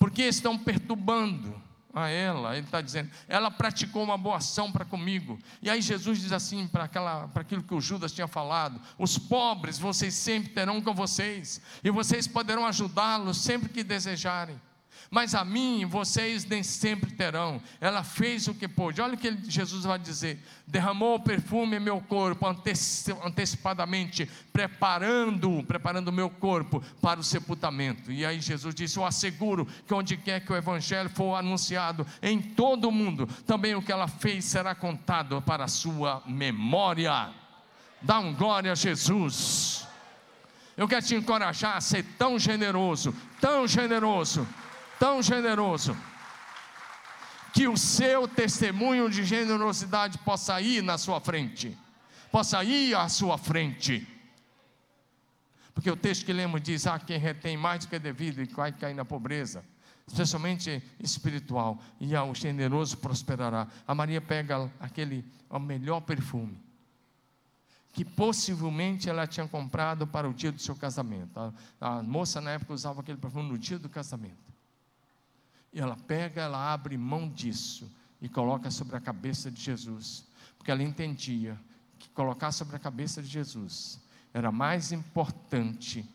[0.00, 5.38] porque estão perturbando a ela, ele está dizendo, ela praticou uma boa ação para comigo.
[5.60, 6.84] E aí Jesus diz assim para
[7.34, 12.26] aquilo que o Judas tinha falado: os pobres vocês sempre terão com vocês, e vocês
[12.26, 14.58] poderão ajudá-los sempre que desejarem
[15.10, 17.60] mas a mim vocês nem sempre terão.
[17.80, 19.00] Ela fez o que pôde.
[19.00, 26.12] Olha o que Jesus vai dizer: derramou perfume em meu corpo antecipadamente, preparando, preparando o
[26.12, 28.12] meu corpo para o sepultamento.
[28.12, 32.40] E aí Jesus disse: Eu asseguro que onde quer que o evangelho for anunciado em
[32.40, 37.30] todo o mundo, também o que ela fez será contado para a sua memória.
[38.00, 39.88] Dá um glória a Jesus.
[40.76, 44.46] Eu quero te encorajar a ser tão generoso, tão generoso
[45.00, 45.96] tão generoso,
[47.54, 51.76] que o seu testemunho de generosidade possa ir na sua frente,
[52.30, 54.06] possa ir à sua frente.
[55.72, 58.44] Porque o texto que lemos diz: Ah, quem retém mais do que é devido e
[58.44, 59.64] vai cair na pobreza,
[60.06, 63.66] especialmente espiritual, e ao generoso prosperará.
[63.86, 66.62] A Maria pega aquele, o melhor perfume,
[67.94, 71.40] que possivelmente ela tinha comprado para o dia do seu casamento.
[71.40, 74.49] A, a moça na época usava aquele perfume no dia do casamento.
[75.72, 80.26] E ela pega, ela abre mão disso e coloca sobre a cabeça de Jesus,
[80.58, 81.58] porque ela entendia
[81.98, 84.00] que colocar sobre a cabeça de Jesus
[84.32, 86.08] era mais importante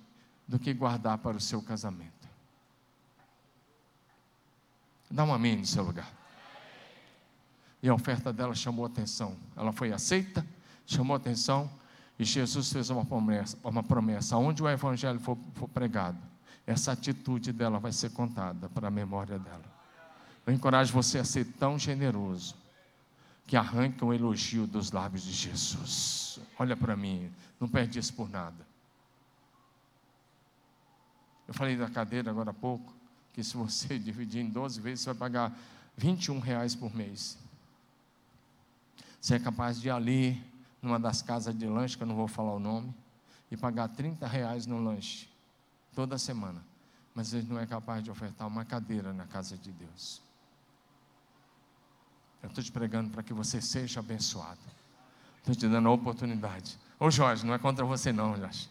[0.48, 2.14] do que guardar para o seu casamento.
[5.10, 6.12] Dá um amém no seu lugar.
[7.82, 9.38] E a oferta dela chamou atenção.
[9.56, 10.46] Ela foi aceita,
[10.86, 11.70] chamou atenção,
[12.18, 16.18] e Jesus fez uma promessa, uma promessa: onde o evangelho for, for pregado,
[16.66, 19.64] essa atitude dela vai ser contada para a memória dela.
[20.46, 22.56] Eu encorajo você a ser tão generoso
[23.46, 26.40] que arranca o elogio dos lábios de Jesus.
[26.58, 28.66] Olha para mim, não perde isso por nada.
[31.48, 32.92] Eu falei da cadeira agora há pouco,
[33.34, 35.58] que se você dividir em 12 vezes, você vai pagar
[35.96, 37.38] 21 reais por mês.
[39.22, 40.44] Você é capaz de ir ali,
[40.82, 42.94] numa das casas de lanche, que eu não vou falar o nome,
[43.52, 45.35] e pagar 30 reais no lanche
[45.96, 46.62] toda semana,
[47.16, 50.22] mas ele não é capaz de ofertar uma cadeira na casa de Deus.
[52.44, 54.60] Eu estou te pregando para que você seja abençoado.
[55.38, 56.78] Estou te dando a oportunidade.
[57.00, 58.70] Ô Jorge, não é contra você não, Jorge.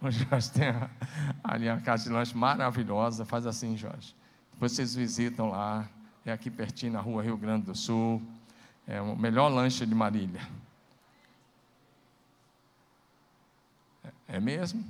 [0.00, 0.66] O Jorge tem
[1.42, 3.24] ali a casa de lanche maravilhosa.
[3.24, 4.14] Faz assim, Jorge.
[4.58, 5.88] Vocês visitam lá.
[6.26, 8.22] É aqui pertinho na rua Rio Grande do Sul.
[8.86, 10.46] É o melhor lanche de Marília.
[14.02, 14.84] É, é mesmo?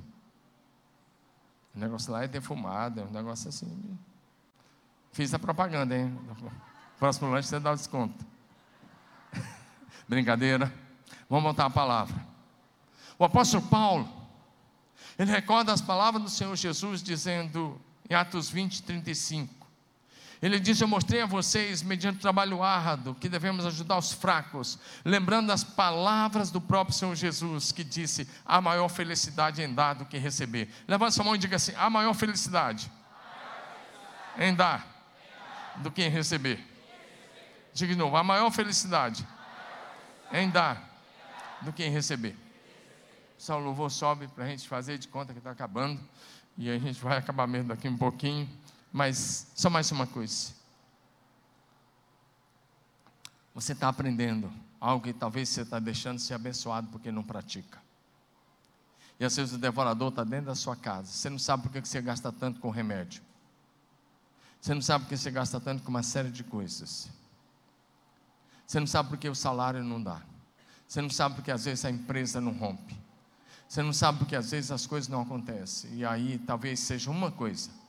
[1.75, 3.99] O negócio lá é defumado, é um negócio assim.
[5.11, 6.17] Fiz a propaganda, hein?
[6.97, 8.25] Próximo lanche você dá o desconto.
[10.07, 10.73] Brincadeira.
[11.29, 12.15] Vamos voltar a palavra.
[13.17, 14.09] O apóstolo Paulo,
[15.17, 19.64] Ele recorda as palavras do Senhor Jesus dizendo em Atos 20, 35.
[20.41, 24.77] Ele diz: Eu mostrei a vocês, mediante o trabalho árduo, que devemos ajudar os fracos,
[25.03, 30.05] lembrando as palavras do próprio Senhor Jesus, que disse: Há maior felicidade em dar do
[30.05, 30.69] que receber.
[30.87, 32.91] Levanta sua mão e diga assim: Há maior felicidade
[34.37, 34.85] em dar
[35.77, 36.59] do que em receber.
[37.73, 39.25] Diga de novo: Há maior felicidade
[40.31, 40.95] em dar
[41.61, 42.37] do que em receber.
[43.37, 45.99] Só o louvor sobe para a gente fazer de conta que está acabando.
[46.57, 48.49] E a gente vai acabar mesmo daqui um pouquinho.
[48.95, 50.53] Mas só mais uma coisa.
[53.53, 57.77] Você está aprendendo algo que talvez você está deixando de ser abençoado porque não pratica.
[59.19, 61.11] E às vezes o devorador está dentro da sua casa.
[61.11, 63.21] Você não sabe por que você gasta tanto com remédio.
[64.61, 67.09] Você não sabe por que você gasta tanto com uma série de coisas.
[68.65, 70.21] Você não sabe por que o salário não dá.
[70.87, 72.97] Você não sabe porque às vezes a empresa não rompe.
[73.67, 75.95] Você não sabe porque às vezes as coisas não acontecem.
[75.95, 77.83] E aí talvez seja uma coisa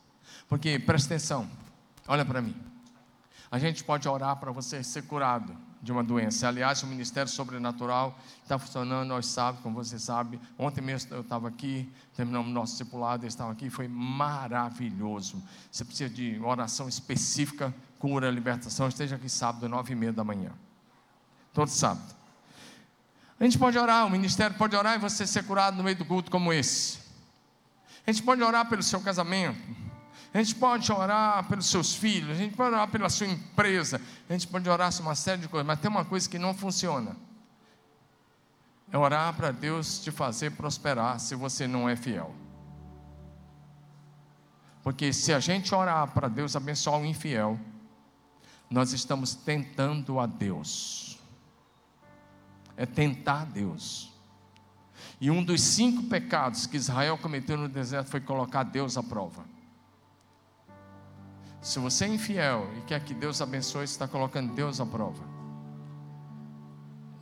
[0.48, 1.48] porque, presta atenção,
[2.06, 2.54] olha para mim.
[3.50, 6.48] A gente pode orar para você ser curado de uma doença.
[6.48, 10.40] Aliás, o Ministério Sobrenatural está funcionando, nós sabemos, como você sabe.
[10.58, 15.40] Ontem mesmo eu estava aqui, terminamos nosso discipulado, eles estavam aqui, foi maravilhoso.
[15.70, 18.88] Você precisa de oração específica, cura, libertação.
[18.88, 20.50] Esteja aqui sábado, nove e meia da manhã.
[21.54, 22.14] Todo sábado.
[23.38, 26.04] A gente pode orar, o ministério pode orar e você ser curado no meio do
[26.04, 26.98] culto como esse.
[28.06, 29.85] A gente pode orar pelo seu casamento
[30.36, 34.32] a gente pode orar pelos seus filhos, a gente pode orar pela sua empresa, a
[34.34, 37.16] gente pode orar por uma série de coisas, mas tem uma coisa que não funciona.
[38.92, 42.34] É orar para Deus te fazer prosperar se você não é fiel.
[44.82, 47.58] Porque se a gente orar para Deus abençoar o infiel,
[48.68, 51.18] nós estamos tentando a Deus.
[52.76, 54.12] É tentar a Deus.
[55.18, 59.55] E um dos cinco pecados que Israel cometeu no deserto foi colocar Deus à prova.
[61.66, 65.24] Se você é infiel e quer que Deus abençoe, você está colocando Deus à prova.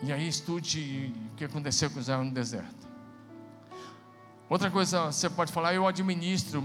[0.02, 2.86] E aí estude o que aconteceu com Israel no deserto.
[4.46, 6.62] Outra coisa, você pode falar, eu administro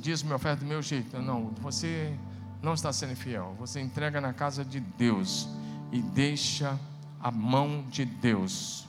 [0.00, 1.22] diz minha oferta do meu jeito.
[1.22, 2.18] Não, você
[2.60, 3.54] não está sendo fiel.
[3.60, 5.48] Você entrega na casa de Deus
[5.92, 6.76] e deixa
[7.20, 8.88] a mão de Deus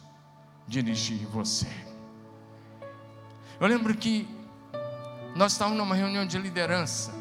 [0.68, 1.68] dirigir você.
[3.60, 4.28] Eu lembro que
[5.36, 7.21] nós estávamos numa reunião de liderança.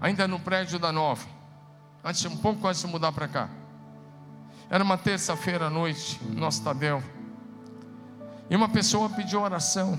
[0.00, 1.26] Ainda no prédio da Nova,
[2.04, 3.48] antes, um pouco antes de mudar para cá.
[4.68, 7.02] Era uma terça-feira à noite, nosso Tadel.
[8.50, 9.98] E uma pessoa pediu oração.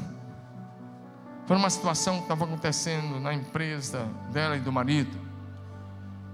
[1.45, 5.17] Foi uma situação que estava acontecendo na empresa dela e do marido.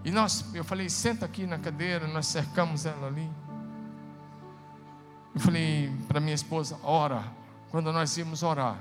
[0.03, 3.30] E nós, eu falei, senta aqui na cadeira, nós cercamos ela ali.
[5.34, 7.24] Eu falei para minha esposa, ora.
[7.70, 8.78] Quando nós íamos orar,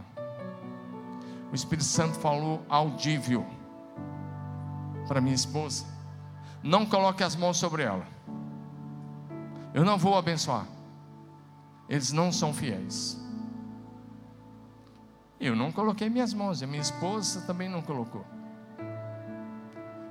[1.51, 3.47] o Espírito Santo falou audível
[5.07, 5.84] para minha esposa:
[6.62, 8.07] não coloque as mãos sobre ela.
[9.74, 10.66] Eu não vou abençoar.
[11.88, 13.20] Eles não são fiéis.
[15.40, 18.24] Eu não coloquei minhas mãos, e minha esposa também não colocou.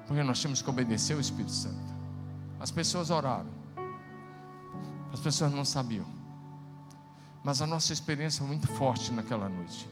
[0.06, 1.94] Porque nós tínhamos que obedecer o Espírito Santo.
[2.60, 3.50] As pessoas oraram.
[5.14, 6.06] As pessoas não sabiam.
[7.44, 9.90] Mas a nossa experiência foi muito forte naquela noite.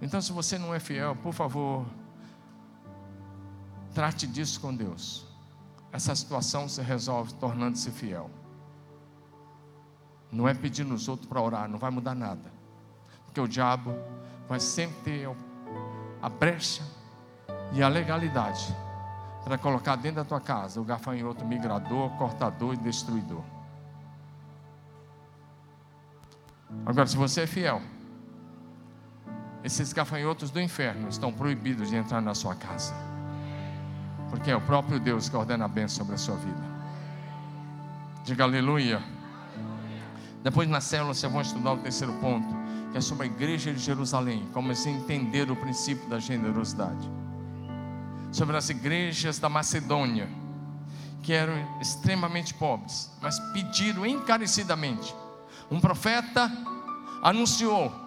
[0.00, 1.86] Então, se você não é fiel, por favor,
[3.94, 5.26] trate disso com Deus.
[5.92, 8.30] Essa situação se resolve tornando-se fiel.
[10.30, 12.52] Não é pedir nos outros para orar, não vai mudar nada.
[13.24, 13.94] Porque o diabo
[14.48, 15.36] vai sempre ter
[16.20, 16.82] a brecha
[17.72, 18.76] e a legalidade
[19.44, 23.42] para colocar dentro da tua casa o gafanhoto migrador, cortador e destruidor.
[26.84, 27.80] Agora, se você é fiel,
[29.66, 32.94] esses gafanhotos do inferno estão proibidos de entrar na sua casa.
[34.30, 36.62] Porque é o próprio Deus que ordena a bênção sobre a sua vida.
[38.24, 39.02] Diga aleluia.
[40.44, 42.46] Depois na célula vocês vão estudar o terceiro ponto,
[42.92, 47.10] que é sobre a igreja de Jerusalém, como se entender o princípio da generosidade.
[48.30, 50.28] Sobre as igrejas da Macedônia,
[51.24, 55.12] que eram extremamente pobres, mas pediram encarecidamente.
[55.68, 56.52] Um profeta
[57.20, 58.05] anunciou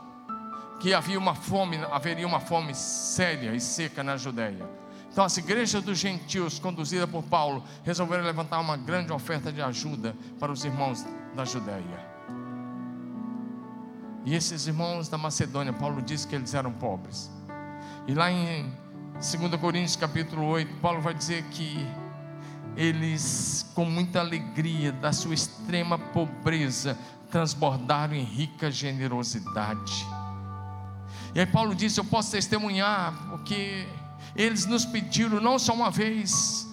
[0.79, 4.69] que havia uma fome, haveria uma fome séria e seca na Judéia.
[5.11, 10.15] Então as igrejas dos gentios, conduzida por Paulo, resolveram levantar uma grande oferta de ajuda
[10.39, 11.05] para os irmãos
[11.35, 12.07] da Judéia.
[14.25, 17.29] E esses irmãos da Macedônia, Paulo disse que eles eram pobres.
[18.07, 18.71] E lá em
[19.13, 21.85] 2 Coríntios capítulo 8, Paulo vai dizer que
[22.77, 26.97] eles, com muita alegria, da sua extrema pobreza,
[27.29, 30.05] transbordaram em rica generosidade.
[31.33, 33.87] E aí Paulo disse: Eu posso testemunhar, porque
[34.35, 36.67] eles nos pediram não só uma vez,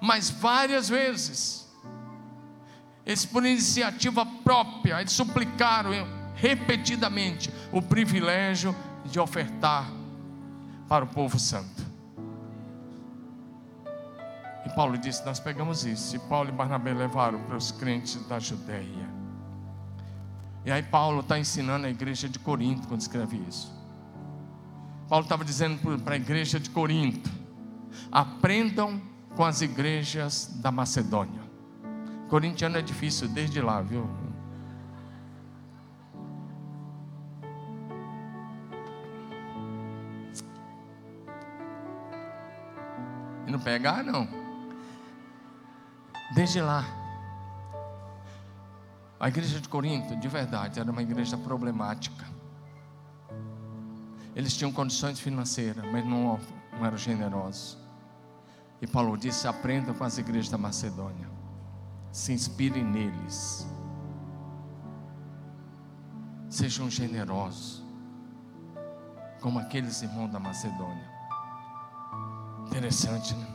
[0.00, 1.68] mas várias vezes.
[3.04, 5.90] Eles, por iniciativa própria, eles suplicaram
[6.34, 8.74] repetidamente o privilégio
[9.04, 9.90] de ofertar
[10.88, 11.90] para o povo santo.
[14.66, 16.16] E Paulo disse: Nós pegamos isso.
[16.16, 19.19] E Paulo e Barnabé levaram para os crentes da Judéia.
[20.64, 23.72] E aí Paulo está ensinando a igreja de Corinto quando escreve isso.
[25.08, 27.30] Paulo estava dizendo para a igreja de Corinto:
[28.12, 29.00] aprendam
[29.34, 31.40] com as igrejas da Macedônia.
[32.28, 34.08] Corintiano é difícil desde lá, viu?
[43.46, 44.28] E não pegar, não.
[46.34, 46.99] Desde lá.
[49.20, 52.26] A igreja de Corinto, de verdade, era uma igreja problemática.
[54.34, 56.40] Eles tinham condições financeiras, mas não,
[56.72, 57.76] não eram generosos.
[58.80, 61.28] E Paulo disse: aprendam com as igrejas da Macedônia,
[62.10, 63.66] se inspirem neles,
[66.48, 67.84] sejam generosos,
[69.42, 71.10] como aqueles irmãos da Macedônia.
[72.68, 73.46] Interessante, né?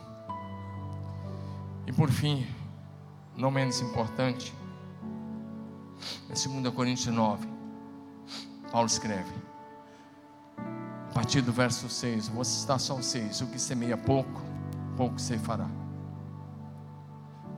[1.88, 2.46] E por fim,
[3.36, 4.54] não menos importante,
[6.28, 7.48] em 2 Coríntios 9,
[8.70, 9.32] Paulo escreve,
[11.10, 14.42] a partir do verso 6, vou citar só o 6: O que semeia pouco,
[14.96, 15.68] pouco se fará.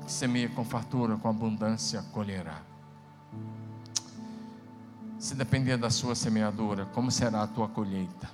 [0.00, 2.62] O que semeia com fartura, com abundância, colherá.
[5.18, 8.30] Se depender da sua semeadura, como será a tua colheita?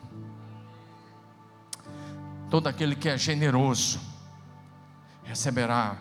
[2.51, 3.99] Todo aquele que é generoso
[5.25, 5.97] receberá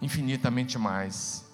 [0.00, 1.49] infinitamente mais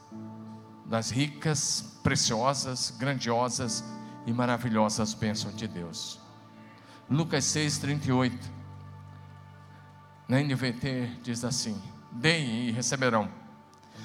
[0.89, 3.84] das ricas, preciosas, grandiosas
[4.24, 6.20] e maravilhosas bênçãos de Deus.
[7.11, 8.53] Lucas 6, 38.
[10.28, 11.80] Na NVT diz assim:
[12.11, 13.28] Deem e receberão.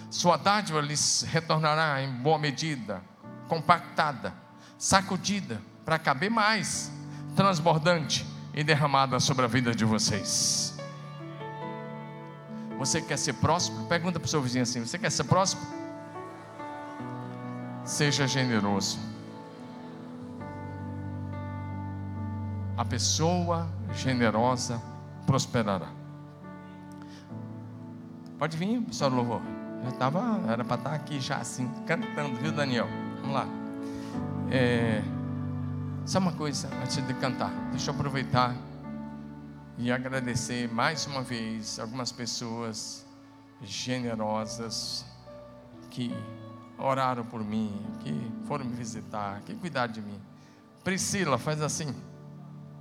[0.10, 3.02] Sua dádiva lhes retornará em boa medida,
[3.48, 4.34] compactada,
[4.78, 6.92] sacudida, para caber mais,
[7.36, 10.78] transbordante e derramada sobre a vida de vocês.
[12.78, 13.88] Você quer ser próximo?
[13.88, 15.81] Pergunta para o seu vizinho assim: Você quer ser próximo?
[17.84, 19.00] Seja generoso.
[22.78, 24.82] A pessoa generosa
[25.26, 25.90] prosperará.
[28.38, 29.42] Pode vir, pessoal louvor.
[29.84, 32.88] Já tava, era para estar tá aqui já assim, cantando, viu, Daniel?
[33.22, 33.48] Vamos lá.
[34.50, 35.02] É,
[36.06, 37.52] só uma coisa antes de cantar.
[37.72, 38.56] Deixa eu aproveitar
[39.78, 43.06] e agradecer mais uma vez algumas pessoas
[43.62, 45.06] generosas
[45.90, 46.16] que
[46.82, 47.72] oraram por mim,
[48.02, 50.20] que foram me visitar, que cuidaram de mim.
[50.84, 51.94] Priscila, faz assim.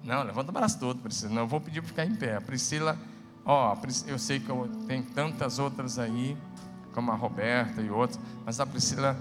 [0.02, 1.34] Não, levanta o braço todo, Priscila.
[1.34, 2.40] Não, eu vou pedir para ficar em pé.
[2.40, 2.96] Priscila,
[3.44, 3.76] ó,
[4.06, 6.36] eu sei que eu, tem tantas outras aí,
[6.92, 9.16] como a Roberta e outras, mas a Priscila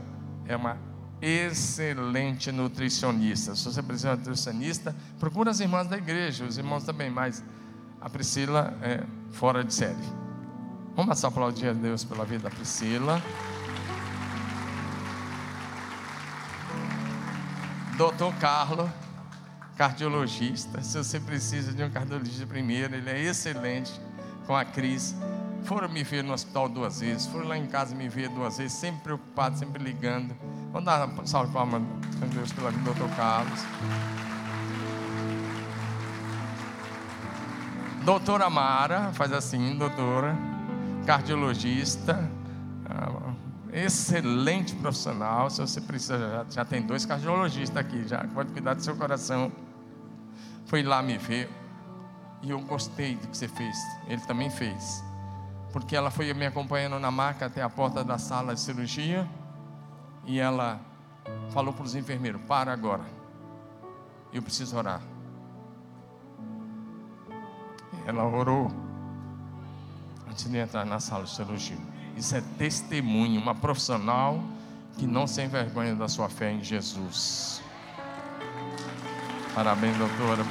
[0.45, 0.77] é uma
[1.21, 3.55] excelente nutricionista.
[3.55, 7.43] Se você precisa de nutricionista, procura as irmãs da igreja, os irmãos também, mas
[7.99, 9.97] a Priscila é fora de série.
[10.95, 13.21] Vamos passar aplaudir a Deus pela vida da Priscila.
[17.99, 18.89] Doutor Carlos,
[19.75, 20.81] cardiologista.
[20.81, 23.91] Se você precisa de um cardiologista primeiro, ele é excelente
[24.47, 25.13] com a Cris.
[25.65, 28.71] Foram me ver no hospital duas vezes, foram lá em casa me ver duas vezes,
[28.71, 30.33] sempre preocupado, sempre ligando.
[30.71, 31.83] Vamos dar uma salve de palmas
[32.21, 33.59] a Deus pela vida do doutor Carlos.
[38.05, 40.37] Doutora Mara, faz assim, doutora,
[41.05, 42.31] cardiologista
[43.73, 45.49] excelente profissional.
[45.49, 49.51] Se você precisa, já, já tem dois cardiologistas aqui, já pode cuidar do seu coração.
[50.65, 51.49] Foi lá me ver
[52.41, 53.75] e eu gostei do que você fez.
[54.07, 55.03] Ele também fez,
[55.71, 59.27] porque ela foi me acompanhando na maca até a porta da sala de cirurgia
[60.25, 60.79] e ela
[61.49, 63.05] falou para os enfermeiros: para agora,
[64.31, 65.01] eu preciso orar.
[68.05, 68.71] Ela orou
[70.29, 71.88] antes de entrar na sala de cirurgia.
[72.19, 74.43] Isso é testemunho, uma profissional
[74.97, 77.61] que não se envergonha da sua fé em Jesus.
[79.55, 80.43] Parabéns, doutora.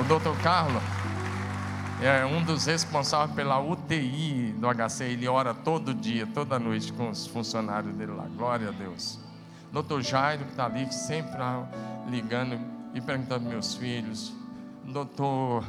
[0.00, 0.82] O doutor Carlos
[2.02, 5.04] é um dos responsáveis pela UTI do HC.
[5.04, 8.26] Ele ora todo dia, toda noite com os funcionários dele lá.
[8.36, 9.16] Glória a Deus.
[9.72, 11.38] Doutor Jairo, que está ali, sempre
[12.08, 12.58] ligando
[12.92, 14.32] e perguntando meus filhos.
[14.86, 15.64] Doutor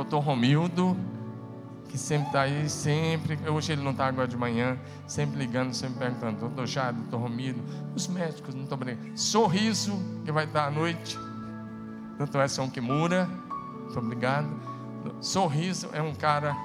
[0.00, 0.96] doutor Romildo,
[1.88, 5.98] que sempre está aí, sempre, hoje ele não está agora de manhã, sempre ligando, sempre
[5.98, 7.62] perguntando, doutor Jair, doutor Romildo,
[7.94, 9.16] os médicos, muito obrigado.
[9.16, 11.18] Sorriso, que vai estar à noite,
[12.16, 14.48] doutor Edson Kimura, muito obrigado.
[15.20, 16.56] Sorriso é um cara,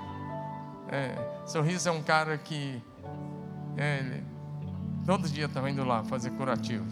[0.88, 2.82] é, Sorriso é um cara que,
[3.76, 4.24] é, ele,
[5.06, 6.86] todo dia está indo lá fazer curativo,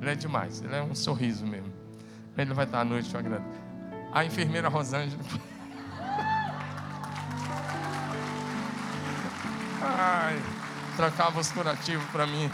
[0.00, 1.70] ele é demais, ele é um sorriso mesmo.
[2.38, 3.60] Ele vai estar à noite, eu agradeço.
[4.12, 5.22] A enfermeira Rosângela.
[9.82, 10.40] Ai,
[10.96, 12.50] trocava os curativos para mim.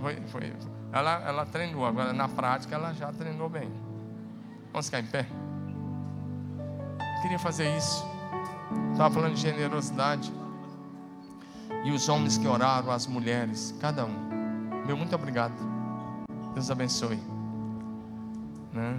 [0.00, 0.52] Foi, foi.
[0.92, 3.70] Ela, ela treinou, agora na prática ela já treinou bem.
[4.72, 5.26] Vamos ficar em pé?
[7.22, 8.04] Queria fazer isso.
[8.92, 10.32] Estava falando de generosidade.
[11.84, 14.28] E os homens que oraram, as mulheres, cada um.
[14.86, 15.54] Meu muito obrigado.
[16.54, 17.20] Deus abençoe.
[18.72, 18.98] Né?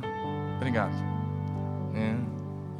[0.58, 0.94] Obrigado.
[1.94, 2.18] Né?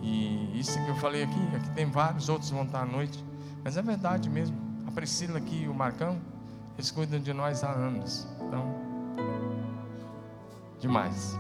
[0.02, 3.24] E isso que eu falei aqui, aqui tem vários, outros vão estar à noite.
[3.64, 4.58] Mas é verdade mesmo.
[4.88, 6.20] A Priscila aqui e o Marcão,
[6.76, 8.28] eles cuidam de nós há anos.
[8.42, 8.76] Então,
[10.80, 11.38] demais.